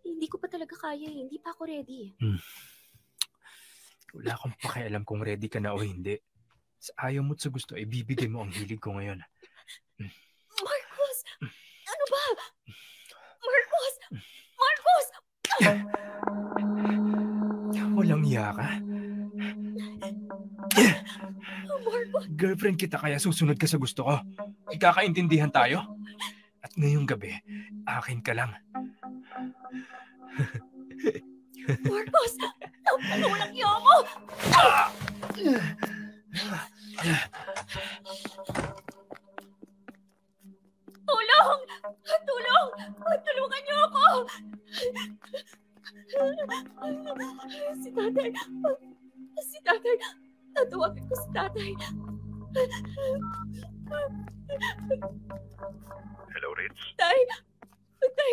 [0.05, 1.25] Hindi ko pa talaga kaya eh.
[1.25, 2.13] Hindi pa ako ready.
[2.21, 2.37] Hmm.
[4.13, 6.21] Wala akong pakialam kung ready ka na o hindi.
[6.77, 9.17] Sa ayaw mo't sa gusto, ibibigay mo ang hilig ko ngayon.
[10.61, 11.17] Marcos!
[11.85, 12.23] Ano ba?
[13.41, 13.93] Marcos!
[14.55, 15.07] Marcos!
[17.95, 18.67] Walang iya ka?
[22.35, 24.19] Girlfriend kita kaya susunod ka sa gusto ko.
[24.67, 25.87] Ikakaintindihan tayo?
[26.59, 27.31] At ngayong gabi,
[27.87, 28.51] akin ka lang.
[31.87, 32.33] Marcos!
[32.85, 33.95] Ano walang iyo mo?
[41.05, 41.59] Tulong!
[42.27, 42.67] Tulong!
[43.23, 44.05] Tulungan niyo ako!
[47.79, 48.31] Si tatay!
[49.39, 49.95] Si tatay!
[50.51, 51.71] Tatawagan ko si tatay.
[56.35, 56.81] Hello, Rich.
[56.99, 57.19] Tay!
[58.03, 58.31] Tay!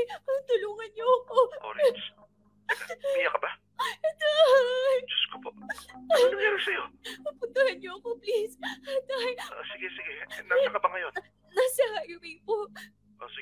[0.50, 1.38] Tulungan niyo ako!
[1.62, 2.02] Oh, Rich.
[3.14, 3.50] Umiyak ka ba?
[4.02, 4.96] Tay!
[5.06, 5.48] Diyos ko po.
[5.54, 6.84] Ano nangyari sa'yo?
[7.38, 8.58] Puntahan niyo ako, please.
[9.06, 10.12] Tay, Ah, sige, sige.
[10.50, 11.12] Nasa ka ba ngayon?
[11.52, 12.66] nasa highway po.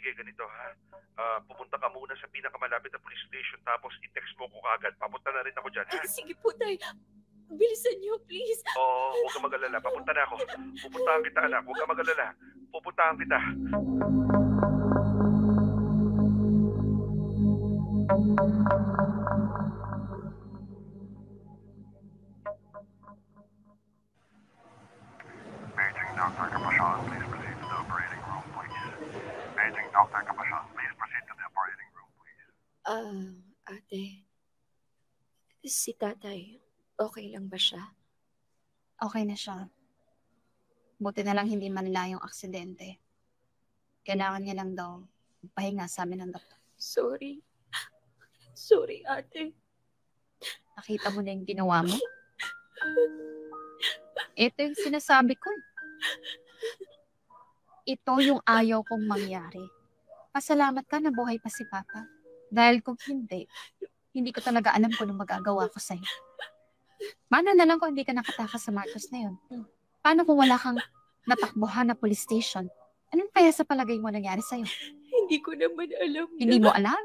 [0.01, 0.73] Sige, ganito ha.
[1.21, 4.97] Ah, pupunta ka muna sa pinakamalapit na police station tapos i-text mo ko agad.
[4.97, 6.01] Papunta na rin ako dyan, ha?
[6.17, 6.81] Sige po, Tay.
[7.53, 8.65] Bilisan niyo, please.
[8.81, 9.77] Oo, huwag ka mag-alala.
[9.77, 10.41] Papunta na ako.
[10.89, 11.69] Pupuntahan kita, anak.
[11.69, 12.27] Huwag ka mag-alala.
[12.73, 13.39] Pupuntahan kita.
[18.09, 19.20] Paging
[30.01, 30.25] Dr.
[30.25, 32.49] Capashan, please proceed to the operating room, please.
[32.89, 34.25] Ah, ate.
[35.61, 36.57] Si tatay,
[36.97, 37.85] okay lang ba siya?
[38.97, 39.69] Okay na siya.
[40.97, 42.97] Buti na lang hindi manila yung aksidente.
[44.01, 45.05] Kailangan niya lang daw
[45.53, 46.57] pahinga sa amin ng doktor.
[46.81, 47.45] Sorry.
[48.57, 49.53] Sorry, ate.
[50.81, 51.97] Nakita mo na yung ginawa mo?
[54.33, 55.53] Ito yung sinasabi ko.
[57.85, 59.80] Ito yung ayaw kong mangyari.
[60.31, 62.07] Pasalamat ka na buhay pa si Papa.
[62.55, 63.51] Dahil kung hindi,
[64.14, 66.07] hindi ko talaga alam kung anong magagawa ko sa'yo.
[67.26, 69.35] Paano na lang kung hindi ka nakatakas sa Marcos na yun?
[70.03, 70.78] Paano kung wala kang
[71.26, 72.70] natakbuhan na police station?
[73.11, 74.66] Anong kaya sa palagay mo nangyari sa'yo?
[75.11, 77.05] Hindi ko naman alam Hindi mo alam.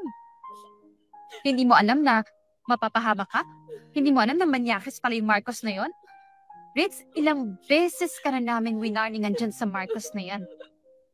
[1.42, 2.22] Hindi mo alam na
[2.70, 3.42] mapapahama ka?
[3.90, 5.90] Hindi mo alam na manyakis pala yung Marcos na yon?
[6.78, 10.42] Ritz, ilang beses ka na namin winarningan dyan sa Marcos na yan.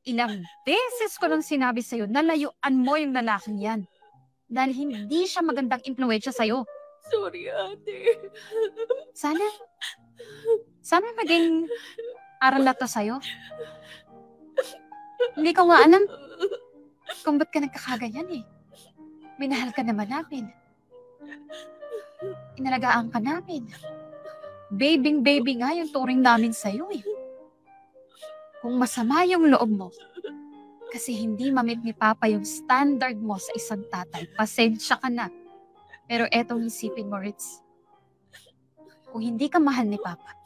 [0.03, 3.80] Ilang beses ko nang sinabi sa'yo na layuan mo yung lalaking yan.
[4.50, 6.66] Dahil hindi siya magandang impluensya sa'yo.
[7.07, 8.18] Sorry, ate.
[9.14, 9.42] Sana,
[10.82, 11.70] sana maging
[12.42, 13.22] aral na to sa'yo.
[15.38, 16.03] Hindi ko nga alam
[17.22, 18.44] kung ba't ka nagkakaganyan eh.
[19.38, 20.50] Minahal ka naman namin.
[22.59, 23.70] Inalagaan ka namin.
[24.74, 27.03] Babing baby nga yung turing namin sa'yo eh.
[28.62, 29.88] Kung masama yung loob mo,
[30.94, 35.26] kasi hindi mamit ni Papa yung standard mo sa isang tatay, pasensya ka na.
[36.06, 37.58] Pero etong isipin mo, Ritz.
[39.10, 40.38] Kung hindi ka mahal ni Papa,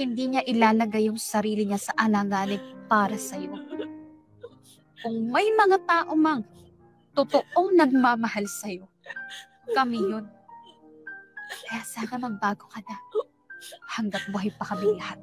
[0.00, 2.58] hindi niya ilalagay yung sarili niya sa alanganin
[2.90, 3.54] para sa'yo.
[5.04, 6.42] Kung may mga tao mang
[7.14, 8.90] totoong nagmamahal sa'yo,
[9.78, 10.26] kami yun.
[11.70, 12.98] Kaya sana magbago ka na
[13.94, 15.20] hanggat buhay pa kami lahat.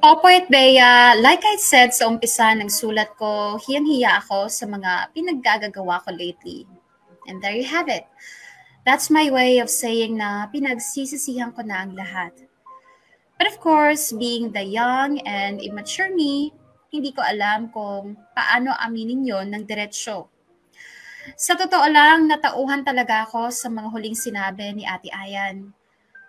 [0.00, 5.12] Opo at Bea, like I said sa umpisa ng sulat ko, hiyang-hiya ako sa mga
[5.12, 6.64] pinaggagagawa ko lately.
[7.28, 8.08] And there you have it.
[8.88, 12.32] That's my way of saying na pinagsisisihan ko na ang lahat.
[13.36, 16.56] But of course, being the young and immature me,
[16.88, 20.32] hindi ko alam kung paano aminin yon ng diretsyo.
[21.36, 25.76] Sa totoo lang, natauhan talaga ako sa mga huling sinabi ni Ate Ayan.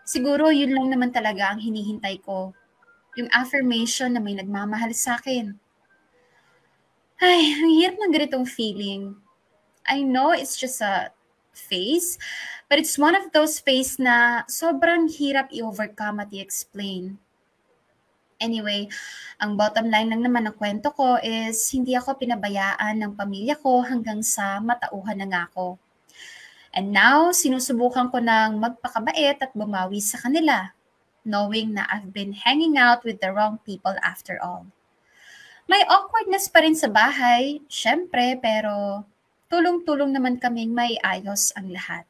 [0.03, 2.51] Siguro yun lang naman talaga ang hinihintay ko
[3.19, 5.55] yung affirmation na may nagmamahal sa akin.
[7.21, 9.13] Ay, ang hirap ng ganitong feeling.
[9.85, 11.13] I know it's just a
[11.53, 12.17] phase,
[12.71, 17.19] but it's one of those phase na sobrang hirap i-overcome at i-explain.
[18.41, 18.89] Anyway,
[19.37, 23.85] ang bottom line lang naman ng kwento ko is hindi ako pinabayaan ng pamilya ko
[23.85, 25.77] hanggang sa matauhan na nga ako.
[26.73, 30.73] And now, sinusubukan ko ng magpakabait at bumawi sa kanila
[31.23, 34.65] knowing na I've been hanging out with the wrong people after all.
[35.69, 39.05] May awkwardness pa rin sa bahay, syempre, pero
[39.47, 42.03] tulong-tulong naman kaming may ayos ang lahat.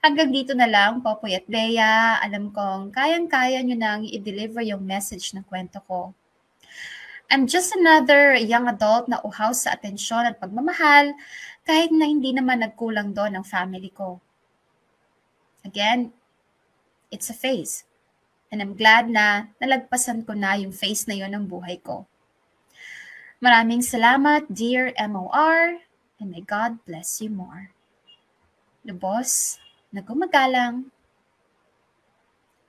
[0.00, 5.36] Hanggang dito na lang, Popoy at Bea, alam kong kayang-kaya nyo nang i-deliver yung message
[5.36, 6.16] ng kwento ko.
[7.28, 11.14] I'm just another young adult na uhaw sa atensyon at pagmamahal
[11.68, 14.18] kahit na hindi naman nagkulang doon ang family ko.
[15.62, 16.16] Again,
[17.10, 17.84] it's a phase.
[18.50, 22.06] And I'm glad na nalagpasan ko na yung phase na yon ng buhay ko.
[23.38, 25.82] Maraming salamat, dear MOR,
[26.18, 27.70] and may God bless you more.
[28.82, 29.62] Lubos,
[29.94, 30.90] nagumagalang,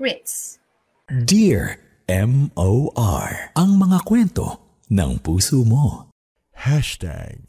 [0.02, 0.58] Ritz.
[1.06, 1.78] Dear
[2.10, 3.54] M.O.R.
[3.54, 6.10] Ang mga kwento ng puso mo.
[6.58, 7.46] Hashtag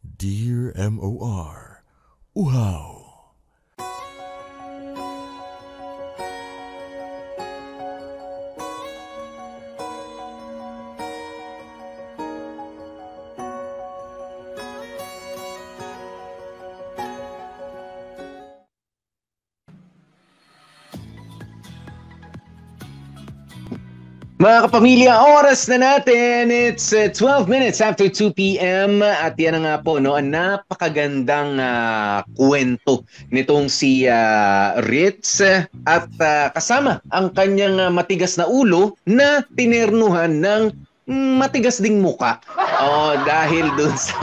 [0.00, 1.84] Dear M.O.R.
[2.32, 2.99] Uhaw.
[24.40, 26.48] Mga kapamilya, oras na natin.
[26.48, 29.04] It's uh, 12 minutes after 2 p.m.
[29.04, 35.44] At yan na nga po, no, ang napakagandang uh, kwento nitong si uh, Ritz
[35.84, 40.72] at uh, kasama ang kanyang uh, matigas na ulo na tinernuhan ng
[41.36, 42.40] matigas ding muka.
[42.80, 44.16] Oh, dahil dun sa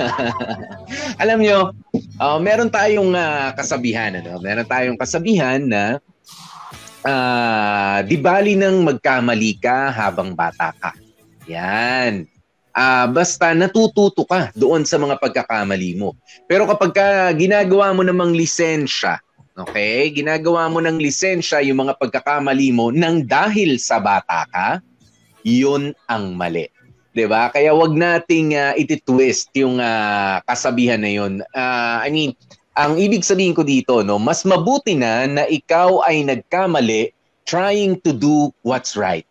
[1.21, 1.77] Alam nyo,
[2.17, 4.41] uh, meron tayong uh, kasabihan ano?
[4.41, 6.01] Meron tayong kasabihan na
[7.03, 10.91] uh, di bali nang magkamali ka habang bata ka.
[11.45, 12.25] Yan.
[12.77, 16.13] Uh, basta natututo ka doon sa mga pagkakamali mo.
[16.45, 19.17] Pero kapag ka ginagawa mo namang lisensya,
[19.57, 24.67] okay, ginagawa mo ng lisensya yung mga pagkakamali mo nang dahil sa bata ka,
[25.41, 26.69] yun ang mali.
[27.17, 27.49] 'di ba?
[27.49, 31.41] Kaya wag nating uh, iti-twist yung uh, kasabihan na yun.
[31.49, 32.37] Uh, I mean,
[32.77, 37.09] ang ibig sabihin ko dito, no, mas mabuti na na ikaw ay nagkamali
[37.49, 39.25] trying to do what's right.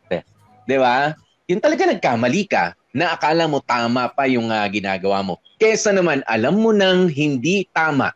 [0.67, 1.15] 'Di ba?
[1.47, 5.39] Yun talaga nagkamali ka na akala mo tama pa yung uh, ginagawa mo.
[5.63, 8.11] Kesa naman alam mo nang hindi tama.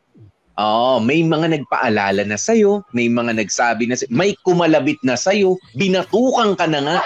[0.60, 5.56] Oh, may mga nagpaalala na sa'yo, may mga nagsabi na sa'yo, may kumalabit na sa'yo,
[5.72, 6.96] binatukan ka na nga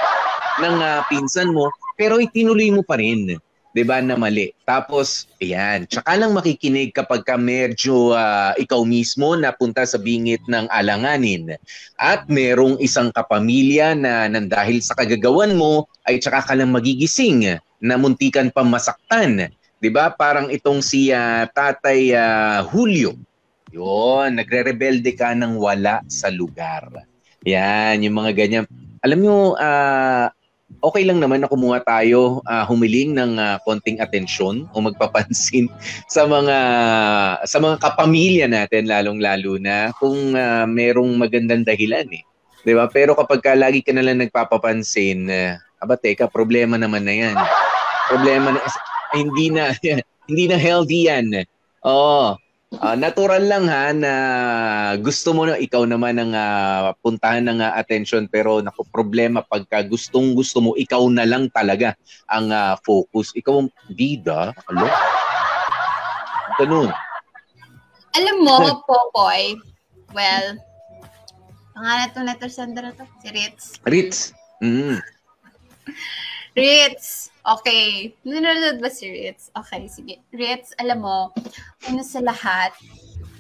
[0.58, 3.38] ng uh, pinsan mo, pero itinuloy mo pa rin.
[3.74, 4.54] 'Di ba na mali.
[4.62, 10.70] Tapos, ayan, tsaka lang makikinig kapag ka medyo uh, ikaw mismo napunta sa bingit ng
[10.70, 11.58] alanganin
[11.98, 17.94] at merong isang kapamilya na nandahil sa kagagawan mo ay tsaka ka lang magigising na
[17.98, 19.50] muntikan pa masaktan.
[19.82, 20.14] 'Di ba?
[20.14, 23.18] Parang itong si uh, Tatay uh, Julio.
[23.74, 26.86] 'Yon, nagre-rebelde ka ng wala sa lugar.
[27.42, 28.64] Yan, yung mga ganyan.
[29.04, 30.30] Alam nyo, uh,
[30.80, 35.70] okay lang naman na kumuha tayo uh, humiling ng uh, konting atensyon o magpapansin
[36.14, 36.58] sa mga
[37.44, 42.22] sa mga kapamilya natin lalong-lalo na kung uh, merong magandang dahilan eh.
[42.64, 42.88] 'Di ba?
[42.88, 47.36] Pero kapag ka lagi ka na lang nagpapapansin, uh, aba teka, problema naman na 'yan.
[48.08, 48.60] Problema na
[49.18, 49.72] hindi na
[50.30, 51.44] hindi na healthy 'yan.
[51.84, 52.43] Oo.
[52.80, 54.12] Uh, natural lang ha na
[54.98, 59.84] gusto mo na ikaw naman ang uh, puntahan ng uh, attention pero naku problema pagka
[59.84, 61.92] gustong gusto mo ikaw na lang talaga
[62.30, 63.34] ang uh, focus.
[63.34, 64.54] Ikaw ang bida.
[64.70, 64.86] Alo?
[66.62, 66.88] Ganun.
[68.14, 68.56] Alam mo,
[68.86, 69.58] Popoy,
[70.14, 70.54] well,
[71.74, 73.04] pangalan to letter sender na to?
[73.18, 73.64] Si Ritz.
[73.82, 74.18] Ritz.
[74.62, 75.02] Mm.
[76.54, 77.33] Ritz.
[77.44, 78.16] Okay.
[78.24, 79.52] Nanonood ba si Ritz?
[79.52, 80.24] Okay, sige.
[80.32, 81.28] Ritz, alam mo,
[81.92, 82.72] una sa lahat,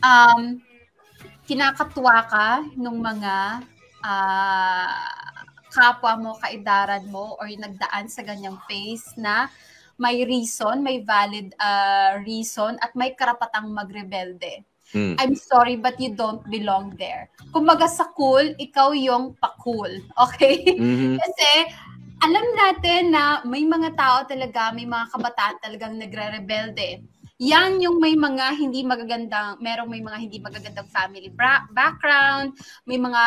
[0.04, 0.60] um,
[1.48, 3.64] kinakatuwa ka nung mga
[4.04, 5.24] uh,
[5.72, 9.48] kapwa mo, kaidaran mo, or nagdaan sa ganyang phase na
[9.96, 14.62] may reason, may valid uh, reason, at may karapatang magrebelde.
[14.94, 15.18] Mm.
[15.18, 17.26] I'm sorry, but you don't belong there.
[17.50, 19.90] Kumaga sa cool, ikaw yung pa-cool.
[20.14, 20.76] Okay?
[20.76, 21.18] Mm-hmm.
[21.20, 21.48] Kasi
[22.24, 27.04] alam natin na may mga tao talaga, may mga kabataan talagang nagre-rebelde.
[27.36, 32.56] Yan yung may mga hindi magagandang, merong may mga hindi magagandang family bra- background,
[32.88, 33.24] may mga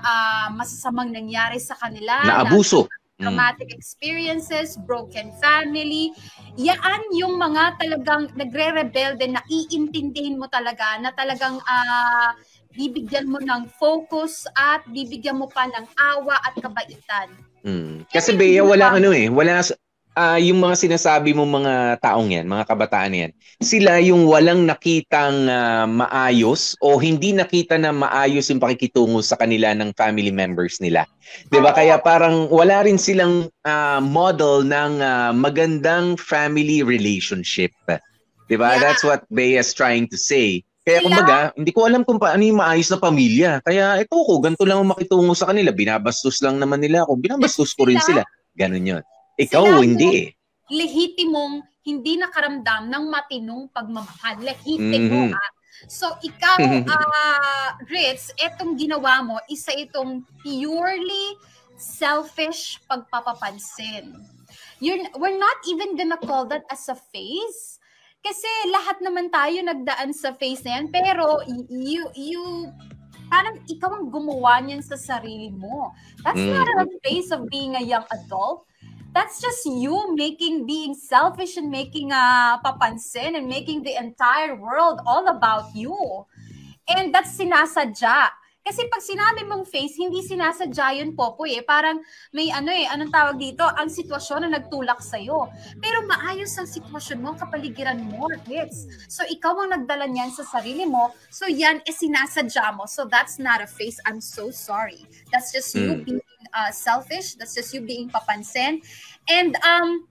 [0.00, 2.24] uh, masasamang nangyari sa kanila.
[2.24, 2.88] Na abuso.
[3.18, 6.14] Na, traumatic experiences, broken family.
[6.56, 12.30] Yan yung mga talagang nagre-rebelde na iintindihin mo talaga na talagang uh,
[12.72, 17.47] bibigyan mo ng focus at bibigyan mo pa ng awa at kabaitan.
[17.68, 18.08] Mm.
[18.08, 19.60] Kasi Bea, wala ano eh, wala
[20.16, 25.46] uh, yung mga sinasabi mo mga taong yan, mga kabataan yan, sila yung walang nakitang
[25.46, 31.06] uh, maayos o hindi nakita na maayos yung pakikitungo sa kanila ng family members nila.
[31.52, 31.76] 'Di ba?
[31.76, 37.70] Kaya parang wala rin silang uh, model ng uh, magandang family relationship.
[38.48, 38.74] 'Di ba?
[38.74, 38.80] Yeah.
[38.80, 40.64] That's what Bea is trying to say.
[40.88, 43.60] Kaya kumbaga, hindi ko alam kung paano yung maayos na pamilya.
[43.60, 45.68] Kaya ito ko, ganito lang ang makitungo sa kanila.
[45.68, 47.20] Binabastos lang naman nila ako.
[47.20, 48.24] Binabastos ko rin sila.
[48.56, 49.02] Ganun yun.
[49.36, 50.28] Ikaw, sila hindi eh.
[50.72, 54.40] Lehitimong hindi nakaramdam ng matinong pagmamahal.
[54.40, 55.36] Lehitimo mm-hmm.
[55.36, 55.50] ah.
[55.92, 61.36] So, ikaw, uh, Ritz, etong ginawa mo, isa itong purely
[61.76, 64.16] selfish pagpapapansin.
[64.80, 67.78] You're, we're not even gonna call that as a phase
[68.22, 71.40] kasi lahat naman tayo nagdaan sa phase na yan, pero
[71.70, 72.44] you, you,
[73.30, 75.94] parang ikaw ang gumawa niyan sa sarili mo.
[76.24, 76.52] That's mm.
[76.52, 78.66] not a phase of being a young adult.
[79.16, 85.00] That's just you making, being selfish and making uh, papansin and making the entire world
[85.08, 85.96] all about you.
[86.88, 88.28] And that's sinasadya.
[88.68, 91.64] Kasi pag sinabi mong face, hindi sinasadya yun, Popoy eh.
[91.64, 92.04] Parang
[92.36, 93.64] may ano eh, anong tawag dito?
[93.64, 95.48] Ang sitwasyon na nagtulak sa'yo.
[95.80, 99.08] Pero maayos ang sitwasyon mo, kapaligiran mo, hits.
[99.08, 101.16] So ikaw ang nagdala niyan sa sarili mo.
[101.32, 102.84] So yan eh sinasadya mo.
[102.84, 103.96] So that's not a face.
[104.04, 105.08] I'm so sorry.
[105.32, 106.04] That's just you Mm.
[106.04, 106.20] being
[106.52, 107.40] uh, selfish.
[107.40, 108.84] That's just you being papansin.
[109.24, 110.04] And um,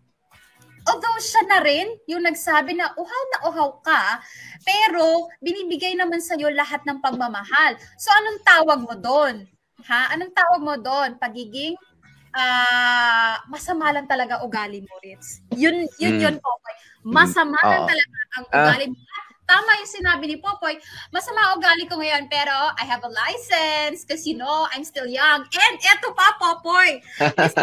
[0.88, 4.24] although siya na rin yung nagsabi na uhaw na uhaw ka,
[4.64, 7.76] pero binibigay naman sa'yo lahat ng pagmamahal.
[8.00, 9.46] So anong tawag mo doon?
[9.86, 10.16] Ha?
[10.16, 11.20] Anong tawag mo doon?
[11.20, 11.76] Pagiging
[12.38, 15.42] ah masama lang talaga ugali mo, Ritz.
[15.56, 16.22] Yun, yun, Mm.
[16.22, 16.76] yun, Popoy.
[17.08, 17.90] Masama lang Oo.
[17.90, 18.56] talaga ang Ah.
[18.62, 18.98] ugali mo.
[19.48, 20.76] Tama yung sinabi ni Popoy,
[21.16, 25.48] masama ugali ko ngayon, pero I have a license because you know, I'm still young.
[25.48, 27.00] And eto pa, Popoy,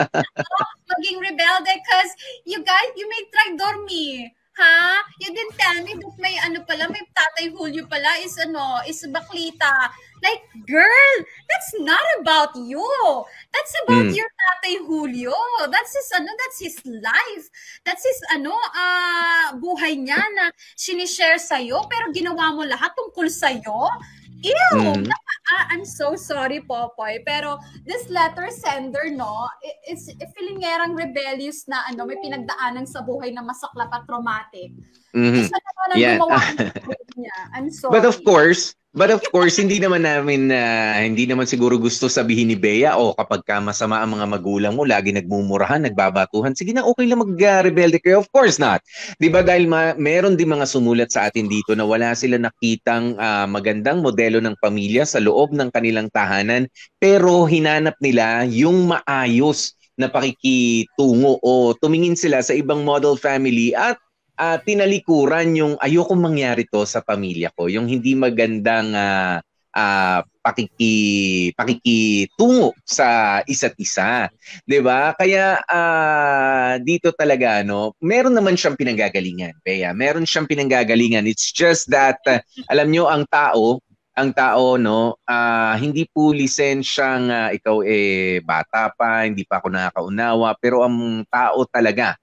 [0.90, 2.10] maging rebelde because
[2.48, 4.32] you guys, you may traitor me.
[4.54, 5.02] Ha?
[5.18, 9.02] You didn't tell me that may ano pala, may tatay Julio pala is ano, is
[9.10, 9.90] baklita.
[10.24, 11.12] Like, girl,
[11.52, 12.80] that's not about you.
[13.52, 14.16] That's about Mm.
[14.16, 15.36] your tatay Julio.
[15.68, 17.44] That's his ano, that's his life.
[17.84, 20.48] That's his ano, ah buhay niya na
[20.80, 23.92] sinishare sa'yo, pero ginawa mo lahat tungkol sa'yo.
[24.44, 24.80] Ew!
[25.44, 27.20] Ah, I'm so sorry, Popoy.
[27.24, 29.48] Pero this letter sender, no,
[29.88, 34.72] it's feeling ngerang rebellious na ano, may pinagdaanan sa buhay na masaklap at traumatic.
[35.16, 35.48] Mhm.
[35.48, 36.16] Isa naman ang Yeah.
[36.20, 37.36] gumawa ng buhay niya.
[37.56, 37.92] I'm sorry.
[37.96, 42.48] But of course, but of course, hindi naman namin, ah, hindi naman siguro gusto sabihin
[42.48, 46.86] ni Bea, o kapag ka masama ang mga magulang mo, lagi nagmumurahan, nagbabatuhan, sige na,
[46.86, 48.22] okay lang mag-rebelde kayo.
[48.22, 48.80] Of course not.
[49.18, 53.18] Di ba dahil ma- meron din mga sumulat sa atin dito na wala sila nakitang
[53.18, 56.70] ah, magandang modelo ng pamilya sa loob ng kanilang tahanan,
[57.02, 63.94] pero hinanap nila yung maayos na pakikitungo o tumingin sila sa ibang model family at
[64.38, 69.38] ah, tinalikuran yung ayokong mangyari to sa pamilya ko, yung hindi magandang ah,
[69.74, 74.28] ah, pakiki pakikitungo sa isa't isa,
[74.68, 75.16] 'di ba?
[75.16, 79.90] Kaya ah, dito talaga no, meron naman siyang pinanggagalingan, Bea.
[79.96, 81.26] Meron siyang pinanggagalingan.
[81.26, 83.82] It's just that ah, alam nyo ang tao,
[84.14, 89.68] ang tao no, ah, hindi po lisensyang ah, ikaw eh bata pa, hindi pa ako
[89.72, 92.14] nakakaunawa, pero ang tao talaga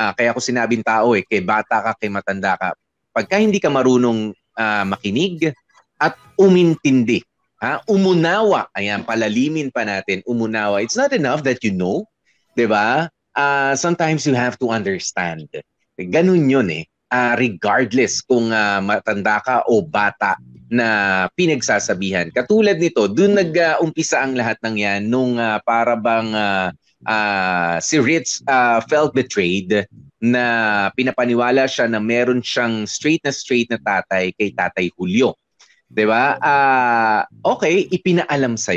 [0.00, 2.72] Ah, kaya ako sinabing tao eh, kay bata ka, kay matanda ka.
[3.12, 5.52] Pagka hindi ka marunong ah, makinig
[6.00, 7.20] at umintindi,
[7.60, 7.84] ha?
[7.84, 10.80] umunawa, ayan, palalimin pa natin, umunawa.
[10.80, 12.08] It's not enough that you know,
[12.56, 13.12] di ba?
[13.36, 15.52] Ah, sometimes you have to understand.
[16.00, 16.88] Ganun yun eh.
[17.12, 20.40] Ah, regardless kung ah, matanda ka o bata
[20.70, 22.30] na pinagsasabihan.
[22.32, 26.72] Katulad nito, doon nag-umpisa ang lahat ng yan nung ah, para bang ah,
[27.06, 29.86] ah, si Ritz ah, felt betrayed
[30.20, 30.44] na
[30.92, 35.36] pinapaniwala siya na meron siyang straight na straight na tatay kay Tatay Julio.
[35.90, 36.38] 'Di ba?
[36.38, 38.76] Ah, okay, ipinaalam sa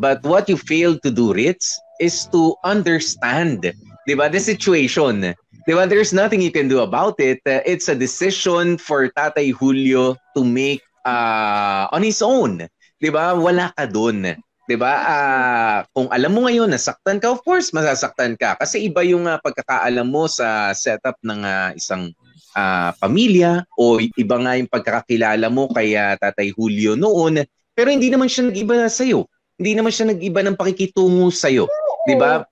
[0.00, 3.68] But what you failed to do, Ritz, is to understand,
[4.08, 5.36] 'di ba, the situation.
[5.68, 5.84] 'Di ba?
[5.84, 7.44] There's nothing you can do about it.
[7.44, 12.64] Uh, it's a decision for Tatay Julio to make uh, on his own.
[12.98, 13.36] 'Di ba?
[13.36, 14.40] Wala ka doon.
[14.70, 14.94] 'Di ba?
[15.02, 19.42] Ah, kung alam mo ngayon nasaktan ka, of course masasaktan ka kasi iba yung ah,
[19.42, 22.14] pagkakaalam mo sa setup ng ah, isang
[22.54, 27.42] ah, pamilya o iba nga yung pagkakakilala mo kay ah, Tatay Julio noon,
[27.74, 29.26] pero hindi naman siya nag-iba sa iyo.
[29.58, 31.66] Hindi naman siya nag-iba ng pakikitungo sa iyo,
[32.06, 32.46] 'di ba?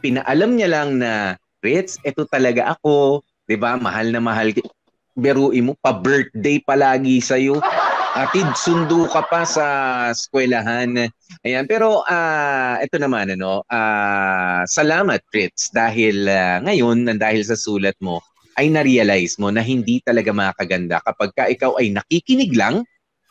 [0.00, 3.76] Pinaalam niya lang na Ritz, ito talaga ako, 'di ba?
[3.76, 4.56] Mahal na mahal
[5.18, 7.60] Beruin mo pa-birthday palagi sa iyo.
[8.18, 9.66] Atid sundo ka pa sa
[10.10, 11.06] eskwelahan.
[11.46, 17.94] Ayan, pero ah ito naman ano, ah salamat Fritz dahil ah, ngayon dahil sa sulat
[18.02, 18.18] mo
[18.58, 22.82] ay na-realize mo na hindi talaga makakaganda kapag ka ikaw ay nakikinig lang,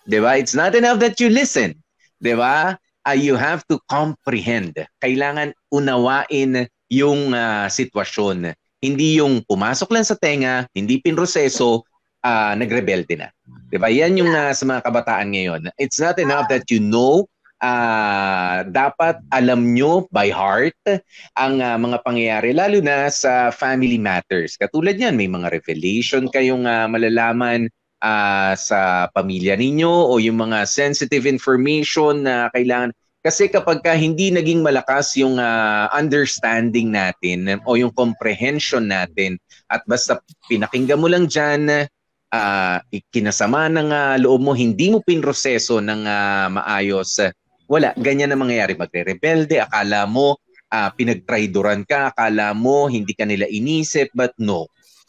[0.08, 0.40] 'di ba?
[0.40, 1.76] It's not enough that you listen,
[2.24, 2.80] 'di ba?
[3.04, 4.72] Ah, you have to comprehend.
[5.04, 8.56] Kailangan unawain yung ah, sitwasyon.
[8.80, 11.84] Hindi yung pumasok lang sa tenga, hindi pinroseso,
[12.28, 13.32] ah, nagrebelde na.
[13.72, 13.88] 'Di ba?
[13.88, 15.62] Yan yung ah, sa mga kabataan ngayon.
[15.80, 20.78] It's not enough that you know ah dapat alam nyo by heart
[21.42, 24.60] ang ah, mga pangyayari lalo na sa family matters.
[24.60, 27.72] Katulad niyan, may mga revelation kayong ah, malalaman
[28.04, 32.94] ah, sa pamilya ninyo o yung mga sensitive information na kailangan
[33.26, 39.82] kasi kapag ka hindi naging malakas yung ah, understanding natin o yung comprehension natin at
[39.90, 41.90] basta pinakinggan mo lang dyan,
[42.34, 42.80] ah,
[43.14, 47.22] kinasama ng ah, loob mo, hindi mo pinroseso ng ah, maayos,
[47.68, 48.80] wala, ganyan na mangyayari.
[48.80, 50.40] Magre-rebelde, akala mo
[50.72, 54.68] ah, pinagtraidoran ka, akala mo hindi ka nila inisip, but no.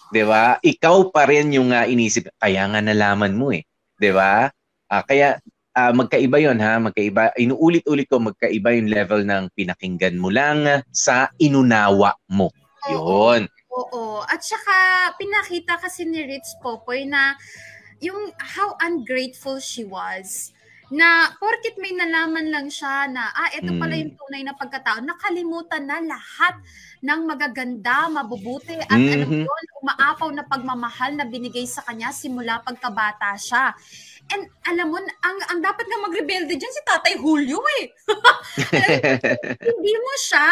[0.08, 0.56] 'Di ba?
[0.62, 2.30] Ikaw pa rin yung ah, inisip.
[2.40, 3.62] Kaya nga nalaman mo eh.
[3.98, 4.48] 'Di ba?
[4.88, 5.38] Ah, kaya
[5.76, 7.36] ah, magkaiba yon ha, magkaiba.
[7.36, 12.50] Inuulit-ulit ko, magkaiba yung level ng pinakinggan mo lang sa inunawa mo.
[12.88, 13.50] Yun.
[13.78, 14.26] Oo.
[14.26, 14.74] At saka,
[15.14, 17.38] pinakita kasi ni Ritz Popoy na
[18.02, 20.50] yung how ungrateful she was
[20.88, 24.00] na porkit may nalaman lang siya na ah ito pala Mm.
[24.08, 26.56] yung tunay na pagkatao nakalimutan na lahat
[27.04, 29.44] ng magaganda, mabubuti at alam mo Mhm.
[29.44, 33.76] yun, umaapaw na pagmamahal na binigay sa kanya simula pagkabata siya.
[34.32, 37.92] And alam mo, ang, ang dapat nga magrebelde dyan si Tatay Julio eh.
[39.76, 40.48] hindi mo siya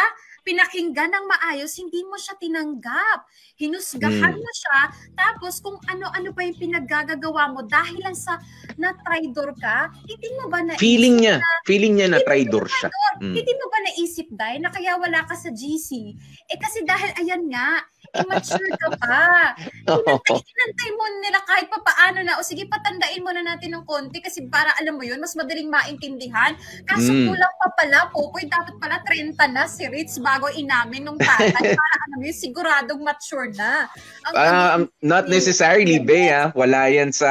[0.46, 3.26] pinakinggan ng maayos, hindi mo siya tinanggap.
[3.58, 4.38] Hinusgahan Mm.
[4.38, 4.80] mo siya,
[5.18, 8.38] tapos kung ano-ano pa yung pinaggagawa mo dahil lang sa
[8.78, 12.88] na-traitor ka, hindi mo ba naisip feeling niya, na, feeling niya na traitor siya.
[13.18, 13.32] Mm.
[13.34, 16.14] hindi mo ba naisip, Day, na kaya wala ka sa GC?
[16.46, 17.80] Eh kasi dahil ayan nga,
[18.18, 19.20] immature ka pa.
[19.86, 23.84] Inantay, inantay mo nila kahit pa paano na, o sige, patandain mo na natin ng
[23.84, 26.56] konti kasi para alam mo yun, mas madaling maintindihan.
[26.84, 27.28] Kaso Mm.
[27.28, 31.46] kulang pa pala, Popoy, dapat pala 30 na si Ritz bago inamin nung tatay
[31.78, 33.86] para alam mo yun, siguradong mature na.
[34.26, 36.50] Ang Um, not necessarily, Bea.
[36.52, 37.30] Wala yan sa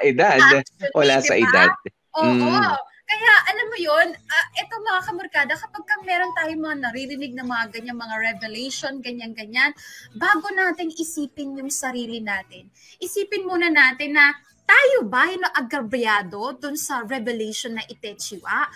[0.00, 0.38] edad.
[0.92, 1.44] Wala sa diba?
[1.44, 1.70] edad.
[2.16, 2.32] Oo.
[2.32, 2.72] Mm.
[3.06, 7.46] Kaya alam mo yun, uh, ito mga kamurkada, kapag ka meron tayong mga naririnig na
[7.46, 9.70] mga ganyan, mga revelation, ganyan-ganyan,
[10.18, 12.66] bago natin isipin yung sarili natin,
[12.98, 14.34] isipin muna natin na
[14.66, 18.66] tayo ba yung agabyado dun sa revelation na itechiwa?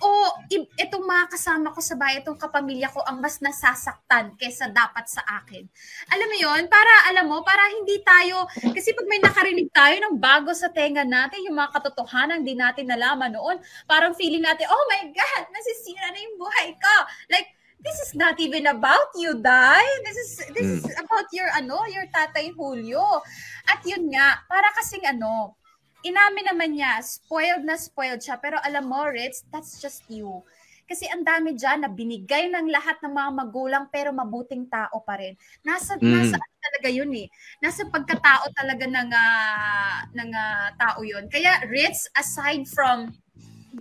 [0.00, 0.32] O
[0.80, 5.20] itong mga kasama ko sa bahay, itong kapamilya ko ang mas nasasaktan kesa dapat sa
[5.40, 5.68] akin.
[6.08, 10.16] Alam mo yon para alam mo, para hindi tayo, kasi pag may nakarinig tayo ng
[10.16, 14.84] bago sa tenga natin, yung mga katotohanan hindi natin nalaman noon, parang feeling natin, oh
[14.88, 16.94] my God, nasisira na yung buhay ko.
[17.28, 19.84] Like, this is not even about you, Dai.
[20.04, 23.24] This is this is about your ano, your Tatay Julio.
[23.68, 25.59] At yun nga, para kasing ano,
[26.04, 28.40] inamin naman niya, spoiled na spoiled siya.
[28.40, 30.42] Pero alam mo, Ritz, that's just you.
[30.90, 35.22] Kasi ang dami dyan na binigay ng lahat ng mga magulang pero mabuting tao pa
[35.22, 35.38] rin.
[35.62, 36.10] Nasa, Mm.
[36.10, 37.30] nasa ano talaga yun eh.
[37.62, 41.30] Nasa pagkatao talaga ng, ah, ng ah, tao yun.
[41.30, 43.14] Kaya Ritz, aside from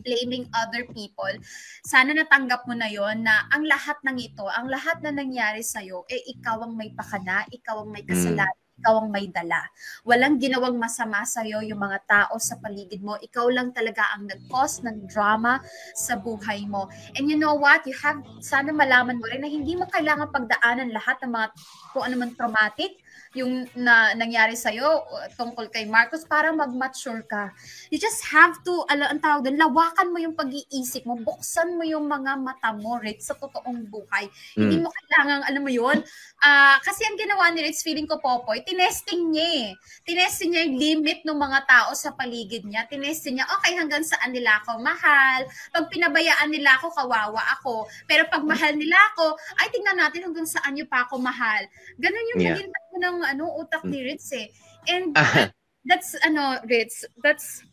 [0.06, 1.34] blaming other people,
[1.82, 6.06] sana natanggap mo na yon na ang lahat ng ito, ang lahat na nangyari sa'yo,
[6.06, 9.60] eh ikaw ang may pakana, ikaw ang may kasalanan, ikaw ang may dala.
[10.08, 13.20] Walang ginawang masama sa'yo yung mga tao sa paligid mo.
[13.20, 15.60] Ikaw lang talaga ang nag-cause ng drama
[15.94, 16.88] sa buhay mo.
[17.20, 17.84] And you know what?
[17.84, 21.48] You have, sana malaman mo rin na hindi mo kailangan pagdaanan lahat ng mga
[21.92, 22.96] kung ano man traumatic
[23.38, 27.54] yung na nangyari sa'yo uh, tungkol kay Marcos para mag-mature ka.
[27.94, 31.86] You just have to, ala, ang tawag doon, lawakan mo yung pag-iisip mo, buksan mo
[31.86, 34.26] yung mga mata mo, Ritz, sa totoong buhay.
[34.58, 34.84] Hindi Mm.
[34.86, 36.02] mo kailangan, alam mo yun,
[36.40, 39.70] ah kasi ang ginawa ni Ritz, feeling ko, Popoy, tinesting niya eh.
[40.04, 42.88] Tinesting niya yung limit ng mga tao sa paligid niya.
[42.88, 45.44] Tinesting niya, okay, hanggang saan nila ako mahal.
[45.72, 47.84] Pag pinabayaan nila ako, kawawa ako.
[48.08, 51.62] Pero pag mahal nila ako, ay, tingnan natin hanggang saan niyo pa ako mahal.
[52.00, 52.56] Ganun yung Yeah.
[52.56, 54.48] naging takbo ng ano, utak ni Ritz eh.
[54.88, 55.52] And Ah.
[55.84, 57.64] that's, ano, Ritz, that's,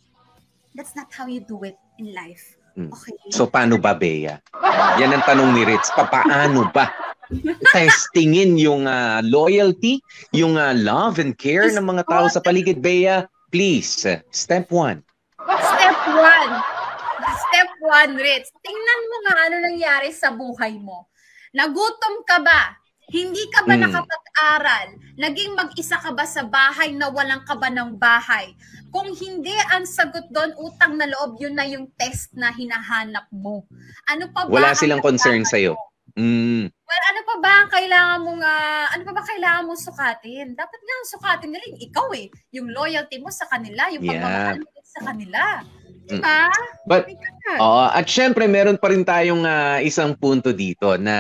[0.74, 2.58] that's not how you do it in life.
[2.76, 2.92] Mm.
[2.92, 3.16] Okay?
[3.32, 4.36] So, paano ba, Bea?
[5.00, 5.88] Yan ang tanong ni Ritz.
[5.94, 7.05] Papaano ba?
[7.70, 9.99] Testingin yung ah, loyalty,
[10.31, 12.79] yung ah, love and care ng mga tao sa paligid.
[12.79, 15.03] Bea, please, uh, step one.
[15.41, 16.53] Step one.
[17.47, 18.51] Step one, Ritz.
[18.61, 21.07] Tingnan mo nga ano nangyari sa buhay mo.
[21.53, 22.74] Nagutom ka ba?
[23.07, 23.83] Hindi ka ba Mm.
[23.87, 24.87] nakapag-aral?
[25.14, 28.51] Naging mag-isa ka ba sa bahay na walang ka ba ng bahay?
[28.91, 33.62] Kung hindi, ang sagot doon, utang na loob, yun na yung test na hinahanap mo.
[34.11, 35.79] Ano pa ba Wala ang silang concern sa'yo.
[35.79, 35.86] mo?
[36.16, 36.72] Mm.
[36.72, 40.56] Well, ano pa ba ang kailangan mong, ah, ano pa ba kailangan mong sukatin?
[40.56, 42.26] Dapat nga ang sukatin nila yung ikaw eh.
[42.56, 44.16] Yung loyalty mo sa kanila, yung Yeah.
[44.16, 45.40] pagmamahal mo sa kanila.
[46.06, 46.46] Diba?
[46.86, 47.10] But,
[47.58, 51.16] oo, at syempre, meron pa rin tayong ah, isang punto dito na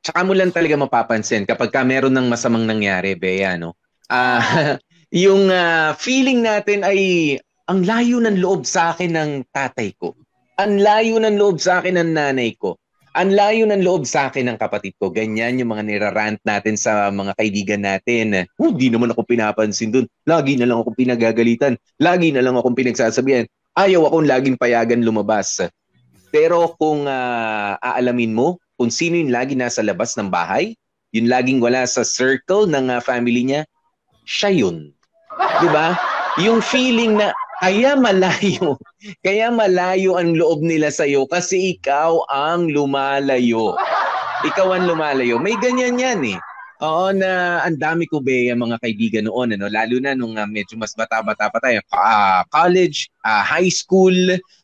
[0.00, 3.76] tsaka mo lang talaga mapapansin kapag ka meron ng masamang nangyari, Bea, no?
[4.08, 4.40] Ah,
[5.12, 7.36] yung ah, feeling natin ay
[7.68, 10.16] ang layo ng loob sa akin ng tatay ko.
[10.56, 12.80] Ang layo ng loob sa akin ng nanay ko.
[13.16, 15.08] Ang layo ng loob sa akin ng kapatid ko.
[15.08, 18.44] Ganyan yung mga nirarant natin sa mga kaibigan natin.
[18.60, 20.04] Oh, di naman ako pinapansin dun.
[20.28, 21.80] Lagi na lang akong pinagagalitan.
[21.96, 23.48] Lagi na lang akong pinagsasabihan.
[23.72, 25.64] Ayaw akong laging payagan lumabas.
[26.28, 30.76] Pero kung ah, aalamin mo kung sino yung lagi nasa labas ng bahay,
[31.16, 33.64] yung laging wala sa circle ng ah, family niya,
[34.28, 34.92] siya yun.
[35.32, 35.96] 'Di ba?
[36.44, 38.76] Yung feeling na kaya malayo,
[39.26, 43.76] kaya malayo ang loob nila sa iyo kasi ikaw ang lumalayo.
[44.44, 45.40] Ikaw ang lumalayo.
[45.40, 46.38] May ganyan yan eh.
[46.76, 50.76] Oo, na ang dami ko ba mga kaibigan noon, ano, lalo na nung uh, medyo
[50.76, 54.12] mas bata-bata pa tayo, uh, college, uh, high school,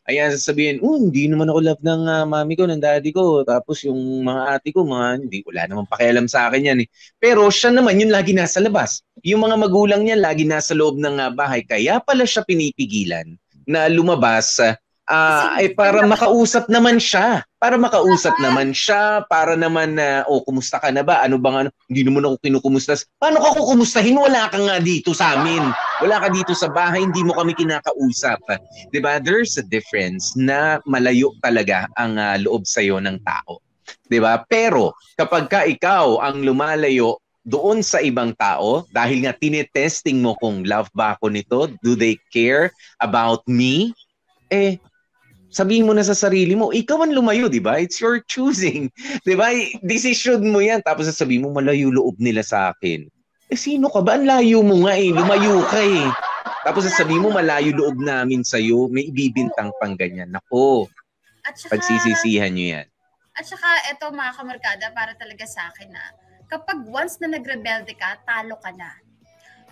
[0.05, 3.81] ayan, sasabihin, oh, hindi naman ako love ng uh, mami ko, ng daddy ko, tapos
[3.81, 3.97] yung
[4.29, 6.87] mga ate ko, mga, hindi, wala naman pakialam sa akin yan eh.
[7.17, 9.01] Pero siya naman, yun lagi nasa labas.
[9.25, 13.25] Yung mga magulang niya, lagi nasa loob ng uh, bahay, kaya pala siya pinipigilan
[13.65, 17.43] na lumabas uh, Ah, ay para makausap naman siya.
[17.59, 21.19] Para makausap naman siya, para naman na, oh, kumusta ka na ba?
[21.19, 21.69] Ano bang ano?
[21.91, 22.95] Hindi naman ako kinukumusta.
[23.19, 24.15] Paano ka kukumustahin?
[24.15, 25.59] Wala ka nga dito sa amin.
[25.99, 28.39] Wala ka dito sa bahay, hindi mo kami kinakausap.
[28.95, 29.19] 'Di ba?
[29.19, 33.59] There's a difference na malayo talaga ang uh, loob sa iyo ng tao.
[34.07, 34.39] 'Di ba?
[34.47, 40.63] Pero kapag ka ikaw ang lumalayo doon sa ibang tao dahil nga tinetesting mo kung
[40.63, 42.71] love ba ako nito, do they care
[43.03, 43.91] about me?
[44.47, 44.79] Eh
[45.53, 47.77] sabihin mo na sa sarili mo, ikaw ang lumayo, di ba?
[47.77, 48.89] It's your choosing.
[49.27, 49.53] Di ba?
[49.85, 50.81] Decision mo yan.
[50.81, 53.05] Tapos sasabihin mo, malayo loob nila sa akin.
[53.53, 54.17] Eh, sino ka ba?
[54.17, 55.13] Ang layo mo nga eh.
[55.13, 56.09] Lumayo ka eh.
[56.65, 58.89] Tapos sasabihin mo, malayo loob namin sa'yo.
[58.89, 60.33] May ibibintang pang ganyan.
[60.33, 60.89] Nako.
[61.45, 62.87] At saka, Pagsisisihan nyo yan.
[63.37, 66.03] At saka, eto mga kamarkada, para talaga sa akin na,
[66.47, 69.02] kapag once na nagrebelde ka, talo ka na.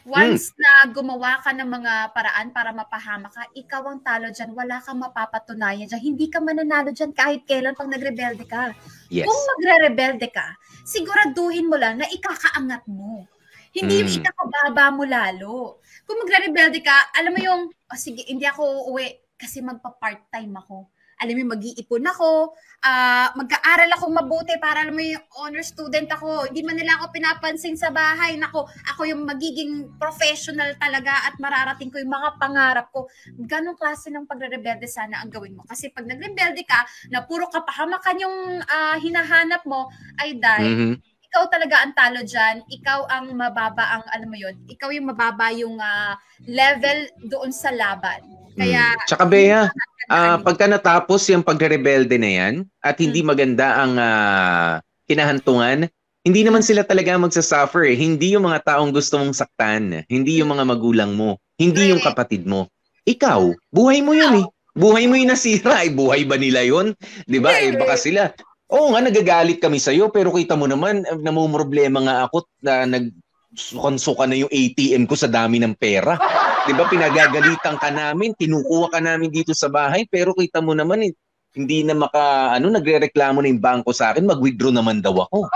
[0.07, 0.57] Once hmm.
[0.57, 4.51] na gumawa ka ng mga paraan para mapahama ka, ikaw ang talo dyan.
[4.57, 6.01] Wala kang mapapatunayan dyan.
[6.01, 8.73] Hindi ka mananalo dyan kahit kailan pang nagrebelde ka.
[9.13, 9.29] Yes.
[9.29, 13.29] Kung magre-rebelde ka, siguraduhin mo lang na ikakaangat mo.
[13.71, 13.99] Hindi mm.
[14.01, 15.79] yung ikakababa mo lalo.
[16.09, 20.89] Kung magre-rebelde ka, alam mo yung, oh, sige, hindi ako uwi kasi magpa-part-time ako
[21.22, 26.49] alam mo, mag-iipon ako, uh, mag-aaral ako mabuti para alam mo yung honor student ako.
[26.49, 28.41] Hindi man nila ako pinapansin sa bahay.
[28.41, 33.05] Nako, ako yung magiging professional talaga at mararating ko yung mga pangarap ko.
[33.45, 35.63] Ganong klase ng pagre-rebelde sana ang gawin mo.
[35.69, 36.82] Kasi pag nagrebelde ka,
[37.13, 42.59] na puro kapahamakan yung uh, hinahanap mo, ay dahil mm-hmm ikaw talaga ang talo dyan,
[42.67, 46.11] ikaw ang mababa ang, alam mo yun, ikaw yung mababa yung uh,
[46.43, 48.19] level doon sa laban.
[48.59, 49.07] Kaya, mm.
[49.07, 49.72] Tsaka Bea,
[50.12, 52.53] uh, pagka natapos yung pagre-rebelde na yan
[52.84, 53.30] at hindi hmm.
[53.32, 55.88] maganda ang uh, kinahantungan,
[56.22, 57.89] hindi naman sila talaga magsasuffer.
[57.89, 57.97] Eh.
[57.97, 60.05] Hindi yung mga taong gusto mong saktan.
[60.05, 61.41] Hindi yung mga magulang mo.
[61.57, 62.70] Hindi yung kapatid mo.
[63.09, 64.47] Ikaw, buhay mo yun eh.
[64.78, 65.82] Buhay mo yung nasira.
[65.82, 66.93] Eh, buhay ba nila yun?
[67.26, 67.57] Di ba?
[67.57, 68.30] Eh, baka sila.
[68.72, 73.12] Oo nga, nagagalit kami sa'yo, pero kita mo naman, eh, namumroblema nga ako na nag
[73.51, 76.16] na yung ATM ko sa dami ng pera.
[76.62, 81.09] 'Di ba pinagagalitan ka namin, kinukuha ka namin dito sa bahay, pero kita mo naman
[81.09, 81.12] eh,
[81.57, 85.49] hindi na maka ano nagrereklamo na yung bangko sa akin, mag-withdraw naman daw ako.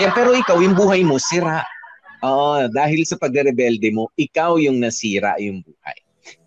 [0.00, 1.60] Ayan, pero ikaw yung buhay mo sira.
[2.24, 5.98] Oo, dahil sa pagrebelde mo, ikaw yung nasira yung buhay.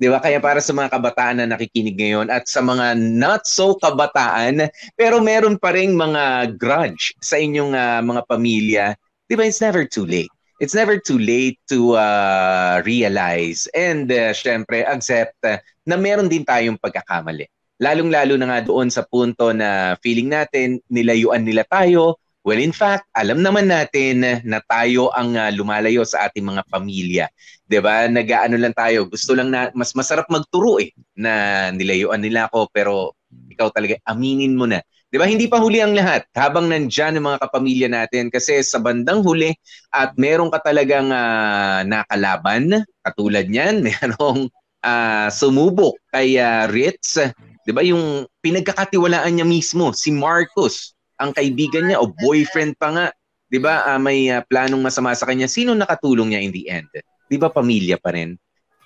[0.01, 0.19] 'Di ba?
[0.19, 5.21] Kaya para sa mga kabataan na nakikinig ngayon at sa mga not so kabataan, pero
[5.21, 8.85] meron pa ring mga grudge sa inyong uh, mga pamilya,
[9.29, 9.45] 'di ba?
[9.45, 15.39] It's never too late it's never too late to uh, realize and uh, syempre accept
[15.47, 15.57] uh,
[15.87, 17.47] na meron din tayong pagkakamali.
[17.79, 22.19] Lalong-lalo na nga doon sa punto na feeling natin nilayuan nila tayo.
[22.43, 27.25] Well, in fact, alam naman natin na tayo ang uh, lumalayo sa ating mga pamilya.
[27.67, 28.07] 'Di ba?
[28.11, 29.07] Nag-aano lang tayo.
[29.07, 33.15] Gusto lang na mas masarap magturo eh na nilayuan nila ako pero
[33.47, 35.25] ikaw talaga aminin mo na 'Di ba?
[35.25, 36.29] Hindi pa huli ang lahat.
[36.37, 39.57] Habang nandiyan ang mga kapamilya natin kasi sa bandang huli
[39.89, 44.45] at meron ka talagang uh, nakalaban, katulad niyan, merong
[44.85, 47.17] uh, sumubok kay uh, Ritz,
[47.65, 47.81] 'di ba?
[47.81, 53.07] Yung pinagkakatiwalaan niya mismo si Marcus, ang kaibigan niya o boyfriend pa nga,
[53.49, 53.89] 'di ba?
[53.89, 55.49] Uh, may uh, planong masama sa kanya.
[55.49, 56.89] Sino nakatulong niya in the end?
[57.25, 58.37] 'Di ba pamilya pa rin?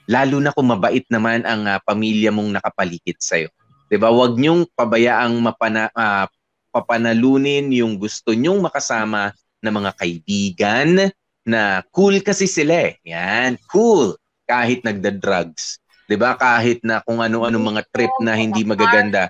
[0.08, 3.48] Lalo na kung mabait naman ang uh, pamilya mong nakapaligid sa'yo.
[3.94, 4.10] 'Di ba?
[4.10, 6.26] Huwag niyong pabayaang mapana, uh,
[6.74, 11.14] papanalunin yung gusto niyong makasama na mga kaibigan
[11.46, 12.98] na cool kasi sila eh.
[13.06, 14.18] Yan, cool.
[14.50, 15.78] Kahit nagda-drugs.
[16.10, 16.34] 'Di ba?
[16.34, 19.30] Kahit na kung ano-ano mga trip na hindi magaganda.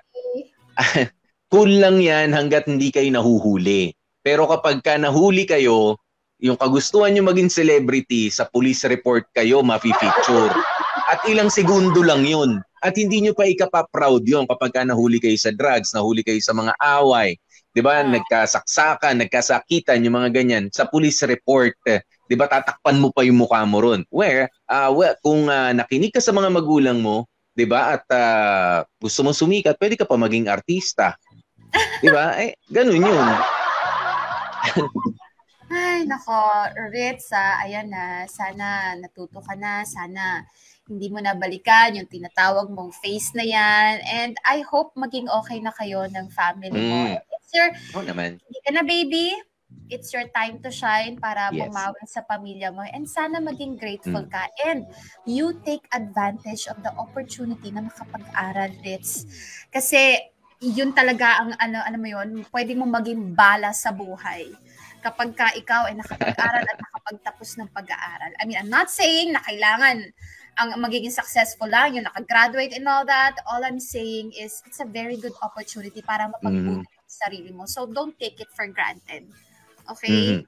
[1.52, 3.92] cool lang 'yan hangga't hindi kayo nahuhuli.
[4.24, 6.00] Pero kapag ka nahuli kayo,
[6.40, 10.56] yung kagustuhan nyo maging celebrity, sa police report kayo, mafi-feature.
[11.14, 12.58] At ilang segundo lang yun.
[12.82, 16.58] At hindi nyo pa ikapa-proud yun kapag ka nahuli kayo sa drugs, nahuli kayo sa
[16.58, 17.38] mga away,
[17.78, 18.02] 'di ba?
[18.02, 22.50] Nagkasaksakan, nagkasakitan yung mga ganyan sa police report, 'di ba?
[22.50, 24.02] Tatakpan mo pa yung mukha mo ron.
[24.10, 27.94] Where uh, well, kung uh, nakinig ka sa mga magulang mo, 'di ba?
[27.94, 31.14] At uh, gusto mo sumikat, pwede ka pa maging artista.
[32.02, 32.42] 'Di ba?
[32.42, 33.28] Eh ganun 'yun.
[35.74, 36.38] Ay, nako,
[36.94, 40.46] Ritz, ah, ayan na, sana natuto ka na, sana
[40.90, 44.04] hindi mo nabalikan yung tinatawag mong face na yan.
[44.04, 47.16] And I hope maging okay na kayo ng family mo.
[47.16, 47.24] Mm.
[47.48, 48.42] Sir, Oo naman.
[48.42, 49.32] hindi ka na baby?
[49.90, 51.70] it's your time to shine para Yes.
[51.70, 52.82] bumawi sa pamilya mo.
[52.82, 54.32] And sana maging grateful Mm.
[54.32, 54.44] ka.
[54.66, 54.86] And
[55.26, 59.26] you take advantage of the opportunity na makapag-aral, Ritz.
[59.70, 60.18] Kasi
[60.62, 64.48] yun talaga ang ano ano mo yun, pwede mo maging bala sa buhay
[65.04, 68.32] kapag ka ikaw ay nakapag-aral at nakapagtapos ng pag-aaral.
[68.40, 70.10] I mean, I'm not saying na kailangan
[70.58, 73.38] ang magiging successful lang, yung nakagraduate and all that.
[73.50, 77.00] All I'm saying is it's a very good opportunity para mapagbuti Mhm.
[77.02, 77.66] ang sarili mo.
[77.66, 79.26] So don't take it for granted.
[79.90, 80.12] Okay?
[80.12, 80.40] Mhm.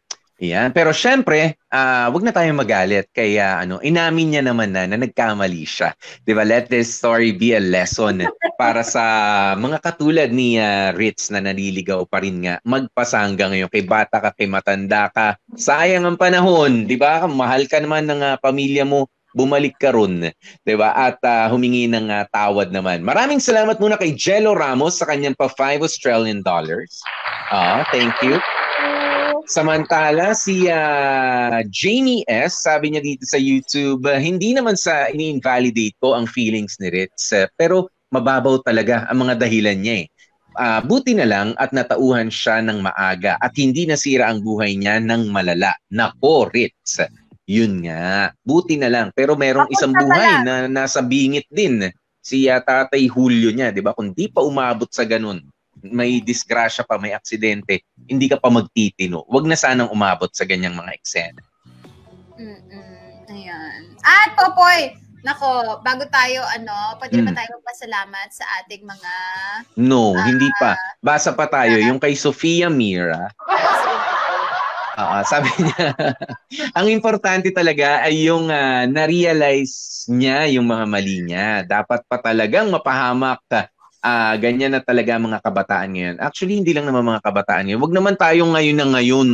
[0.43, 0.76] Yan.
[0.76, 3.08] Pero syempre, ah, wag na tayong magalit.
[3.16, 5.95] Kaya ano, inamin niya naman na na nagkamali siya.
[6.28, 6.43] 'Di ba?
[6.43, 8.20] Let this story be a lesson
[8.60, 8.99] para sa
[9.56, 12.60] mga katulad ni ah, Ritz na naliligaw pa rin nga.
[12.68, 13.72] Magpasa hanggang ngayon.
[13.72, 15.39] Kay bata ka, kay matanda ka.
[15.56, 16.84] Sayang ang panahon.
[16.84, 17.24] 'di ba?
[17.32, 19.08] Mahal ka naman ng ah, pamilya mo.
[19.36, 20.31] Bumalik ka ron,
[20.63, 20.95] 'di ba?
[20.95, 23.03] At ah, humingi ng ah, tawad naman.
[23.03, 27.03] Maraming salamat muna kay Jello Ramos sa kanyang pa 5 Australian dollars.
[27.51, 28.39] Ah, thank you.
[29.45, 35.99] Samantala, si ah, Jamie S., sabi niya dito sa YouTube, ah, hindi naman sa ini-invalidate
[36.01, 40.07] ko ang feelings ni Ritz, ah, pero mababaw talaga ang mga dahilan niya eh.
[40.55, 45.03] Ah, buti na lang at natauhan siya ng maaga at hindi nasira ang buhay niya
[45.03, 45.75] ng malala.
[45.91, 47.03] Nako, Ritz.
[47.46, 48.34] Yun nga.
[48.41, 49.08] Buti na lang.
[49.14, 51.93] Pero merong isang buhay na nasa bingit din.
[52.20, 53.93] Si ah, Tatay Julio niya, di ba?
[53.93, 55.46] Kung di pa umabot sa ganun,
[55.86, 59.22] may disgrasya pa, may aksidente, hindi ka pa magtitino.
[59.30, 61.41] Huwag na sanang umabot sa ganyang mga eksena.
[62.41, 63.30] Mm-mm.
[63.30, 63.93] Ayan.
[64.02, 67.38] At Popoy, nako, bago tayo, ano, pwede Mm.
[67.38, 69.14] tayo magpasalamat sa ating mga
[69.78, 70.74] No, hindi pa.
[70.98, 71.78] Basa pa tayo.
[71.78, 73.30] Yung kay Sofia Mira,
[74.96, 75.91] Oo, sabi niya,
[76.78, 81.48] ang importante talaga ay yung ah, na-realize niya yung mga mali niya.
[81.68, 83.43] Dapat pa talagang mapahamak
[84.06, 86.16] ah, ganyan na talaga mga kabataan ngayon.
[86.22, 87.82] Actually, hindi lang naman mga kabataan ngayon.
[87.82, 89.28] Huwag naman tayo ngayon na ngayon.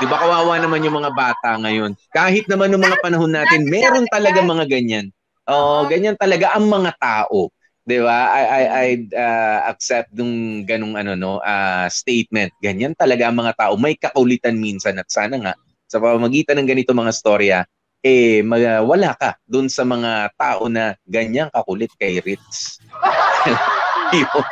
[0.00, 1.92] Di ba kawawa naman yung mga bata ngayon?
[2.14, 5.06] Kahit naman noong mga panahon natin, meron talaga mga ganyan.
[5.50, 7.50] Oo, ganyan talaga ang mga tao.
[7.84, 8.18] 'Di ba?
[8.32, 12.52] I I I uh, accept dung ganung ano no, ah, statement.
[12.60, 13.74] Ganyan talaga ang mga tao.
[13.80, 15.52] May kakulitan minsan at sana nga
[15.90, 17.58] sa pamamagitan ng ganito mga storya
[18.00, 22.80] eh mag- wala ka doon sa mga tao na ganyang kakulit kay Ritz.
[24.14, 24.44] Yun.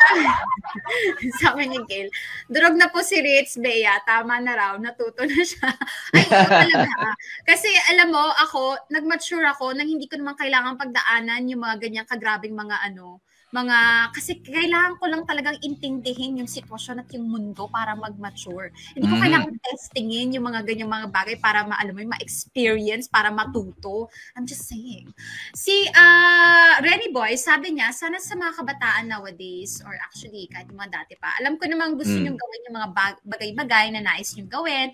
[1.43, 2.09] Sabi ni Gail,
[2.47, 5.71] durog na po si Ritz, Bea, tama na raw, natuto na siya.
[6.17, 7.09] Ay, talaga.
[7.47, 12.09] Kasi alam mo, ako, nag-mature ako nang hindi ko naman kailangan pagdaanan yung mga ganyang
[12.09, 13.79] kagrabing mga ano, mga,
[14.13, 18.69] kasi kailangan ko lang talagang intindihin yung sitwasyon at yung mundo para mag-mature.
[18.93, 19.23] Hindi ko Mm.
[19.25, 24.13] kailangan testingin yung mga ganyang mga bagay para maalam mo, ma-experience, para matuto.
[24.37, 25.09] I'm just saying.
[25.57, 30.93] Si ah Renny Boy, sabi niya, sana sa mga kabataan nowadays, or actually, kahit mga
[30.93, 32.23] dati pa, alam ko namang gusto Mm.
[32.29, 34.89] niyong gawin yung mga bag- bagay-bagay na nais niyong gawin,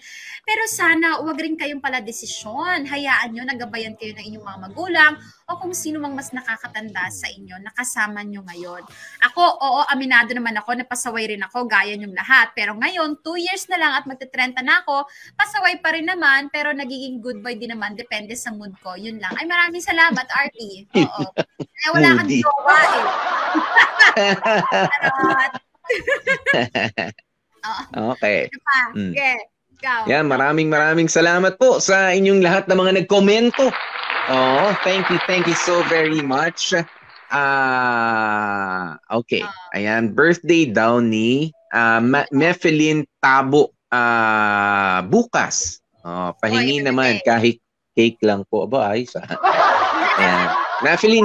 [0.46, 2.86] pero sana huwag rin kayong pala desisyon.
[2.86, 5.12] Hayaan niyo, nagabayan kayo ng inyong mga magulang,
[5.45, 8.80] o kung sino mang mas nakakatanda sa inyo, nakasama niyo ngayon.
[9.28, 12.57] Ako, oo, aminado naman ako, napasaway rin ako, gaya niyong lahat.
[12.57, 15.05] Pero ngayon, two years na lang at magte-30 na ako,
[15.36, 18.97] pasaway pa rin naman, pero nagiging good boy din naman, depende sa mood ko.
[18.97, 19.36] Yun lang.
[19.36, 20.88] Ay, maraming salamat, Artie.
[20.97, 21.24] Oo.
[21.61, 23.05] Kaya wala kang jowa eh.
[27.95, 28.53] Okay.
[28.53, 28.78] Ano pa?
[28.92, 29.12] Mm.
[29.80, 30.01] Ikaw.
[30.09, 33.72] Yan, maraming maraming salamat po sa inyong lahat ng mga nagkomento.
[34.25, 36.72] Oh, thank you, thank you so very much.
[37.29, 39.45] Ah, okay.
[39.77, 42.28] Ayan, birthday daw ni ah, Ma-
[43.20, 45.85] Tabo ah, bukas.
[46.05, 47.61] Oh, pahingi naman kahit
[47.93, 48.65] cake lang po.
[48.65, 49.28] Aba, ayos ah.
[50.16, 50.48] Ayan.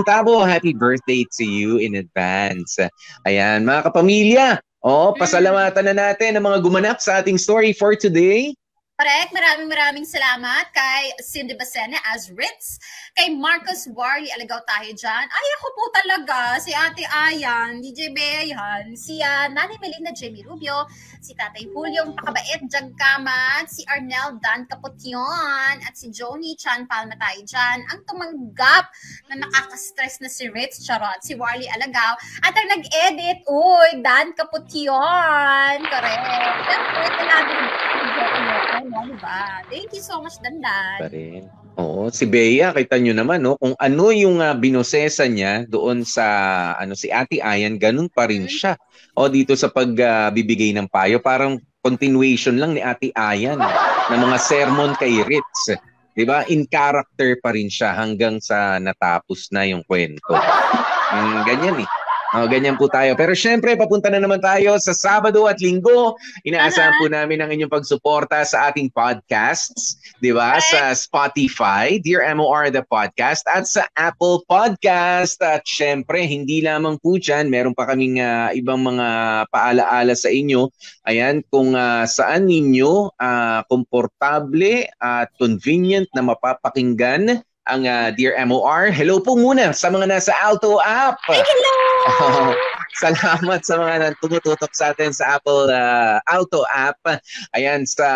[0.03, 2.79] Tabo, happy birthday to you in advance.
[3.23, 4.47] Ayan, mga kapamilya.
[4.79, 8.55] Oh, pasalamatan na natin ang mga gumanap sa ating story for today.
[8.99, 9.31] Correct.
[9.31, 12.83] Maraming maraming salamat kay Cindy Basene as Ritz,
[13.15, 15.23] kay Marcos Wari, alagaw tayo dyan.
[15.23, 20.43] Ay, ako po talaga, si Ate Ayan, DJ Bea yan, si uh, Nani Melinda Jamie
[20.43, 20.83] Rubio,
[21.23, 27.39] si Tatay Julio, pakabait, Jagkamat, si Arnel Dan Caputyon, at si Joni Chan Palma tayo
[27.47, 27.79] dyan.
[27.95, 28.91] Ang tumanggap
[29.31, 35.87] na nakaka-stress na si Ritz, charot, si Warley Alagaw, at ang nag-edit, uy, Dan Caputyon,
[35.87, 36.23] correct.
[36.67, 37.69] Siyempre, kailangan
[38.89, 39.41] diba?
[39.69, 40.99] Thank you so much, Dandan.
[40.99, 41.45] pa rin.
[41.79, 43.55] Oo, si Bea, kita nyo naman, no?
[43.55, 46.25] Kung ano yung uh, binosesa niya doon sa,
[46.75, 48.75] ano, si Ate Ayan, ganun pa rin siya.
[49.15, 53.59] O dito sa pagbibigay ng payo, parang continuation lang ni Ate Ayan
[54.11, 55.71] ng mga sermon kay Ritz.
[56.19, 56.43] 'Di ba?
[56.51, 60.35] In character pa rin siya hanggang sa natapos na yung kwento.
[61.15, 61.89] Mm, ganyan eh.
[62.29, 63.17] Oh, ganyan po tayo.
[63.17, 66.13] Pero syempre, papunta na naman tayo sa Sabado at Linggo.
[66.45, 70.61] Inaasahan po namin ang inyong pagsuporta sa ating podcasts, di ba?
[70.61, 75.41] Sa Spotify, Dear MOR the Podcast, at sa Apple Podcast.
[75.41, 80.69] At syempre, hindi lamang po dyan, meron pa kaming ah, ibang mga paalaala sa inyo.
[81.09, 88.89] Ayan, kung ah, saan ninyo ah, komportable at convenient na mapapakinggan ang ah, Dear MOR.
[88.89, 91.21] Hello po muna sa mga nasa Alto app.
[91.29, 92.53] hello!
[92.99, 96.97] Salamat sa mga tumututok sa atin sa Apple ah, Alto app.
[97.53, 98.09] Ayan, sa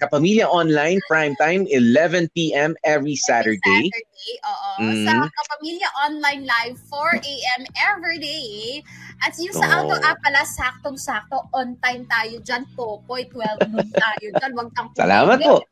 [0.00, 2.72] Kapamilya Online, prime time, 11 p.m.
[2.82, 3.92] every Saturday.
[3.92, 4.70] Saturday, oo.
[4.80, 5.04] Mm.
[5.06, 7.62] Sa Kapamilya Online Live, 4 a.m.
[7.92, 8.80] every day.
[9.22, 9.70] At yung sa.
[9.78, 14.50] Auto app pala, saktong-sakto, on time tayo dyan, Popoy, 12 noon tayo dyan.
[14.56, 15.62] Huwag kang Salamat po.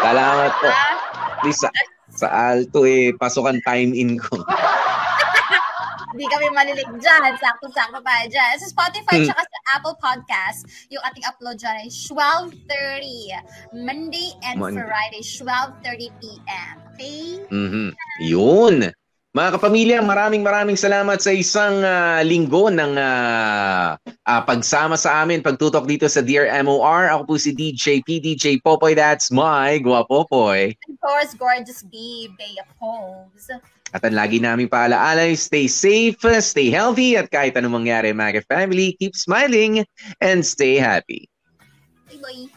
[0.00, 0.68] Salamat po.
[1.44, 1.68] Di sa,
[2.16, 4.40] sa Alto eh, pasukan time in ko.
[6.16, 7.36] Hindi kami malilig dyan.
[7.36, 8.56] Sakto-sakto tayo dyan.
[8.56, 9.28] Sa Spotify Hmm.
[9.28, 13.36] tsaka sa Apple Podcast, yung ating upload dyan ay 12.30.
[13.84, 14.80] Monday and Monday.
[14.80, 16.74] Friday, 12.30 p.m.
[16.96, 17.44] Okay?
[17.52, 17.92] Mhm.
[18.24, 18.88] Yun.
[19.36, 25.44] Mga kapamilya, maraming maraming salamat sa isang ah, linggo ng ah, ah, pagsama sa amin,
[25.44, 27.12] pagtutok dito sa Dear MOR.
[27.12, 28.96] Ako po si DJ P, DJ Popoy.
[28.96, 30.72] That's my Guapopoy.
[30.88, 33.60] Of course, gorgeous bee, Bea Pose.
[33.92, 38.96] At ang lagi naming paalaala, stay safe, stay healthy, at kahit anong mangyari, mga family,
[38.96, 39.84] keep smiling
[40.24, 41.28] and stay happy.
[42.08, 42.55] Bye-bye.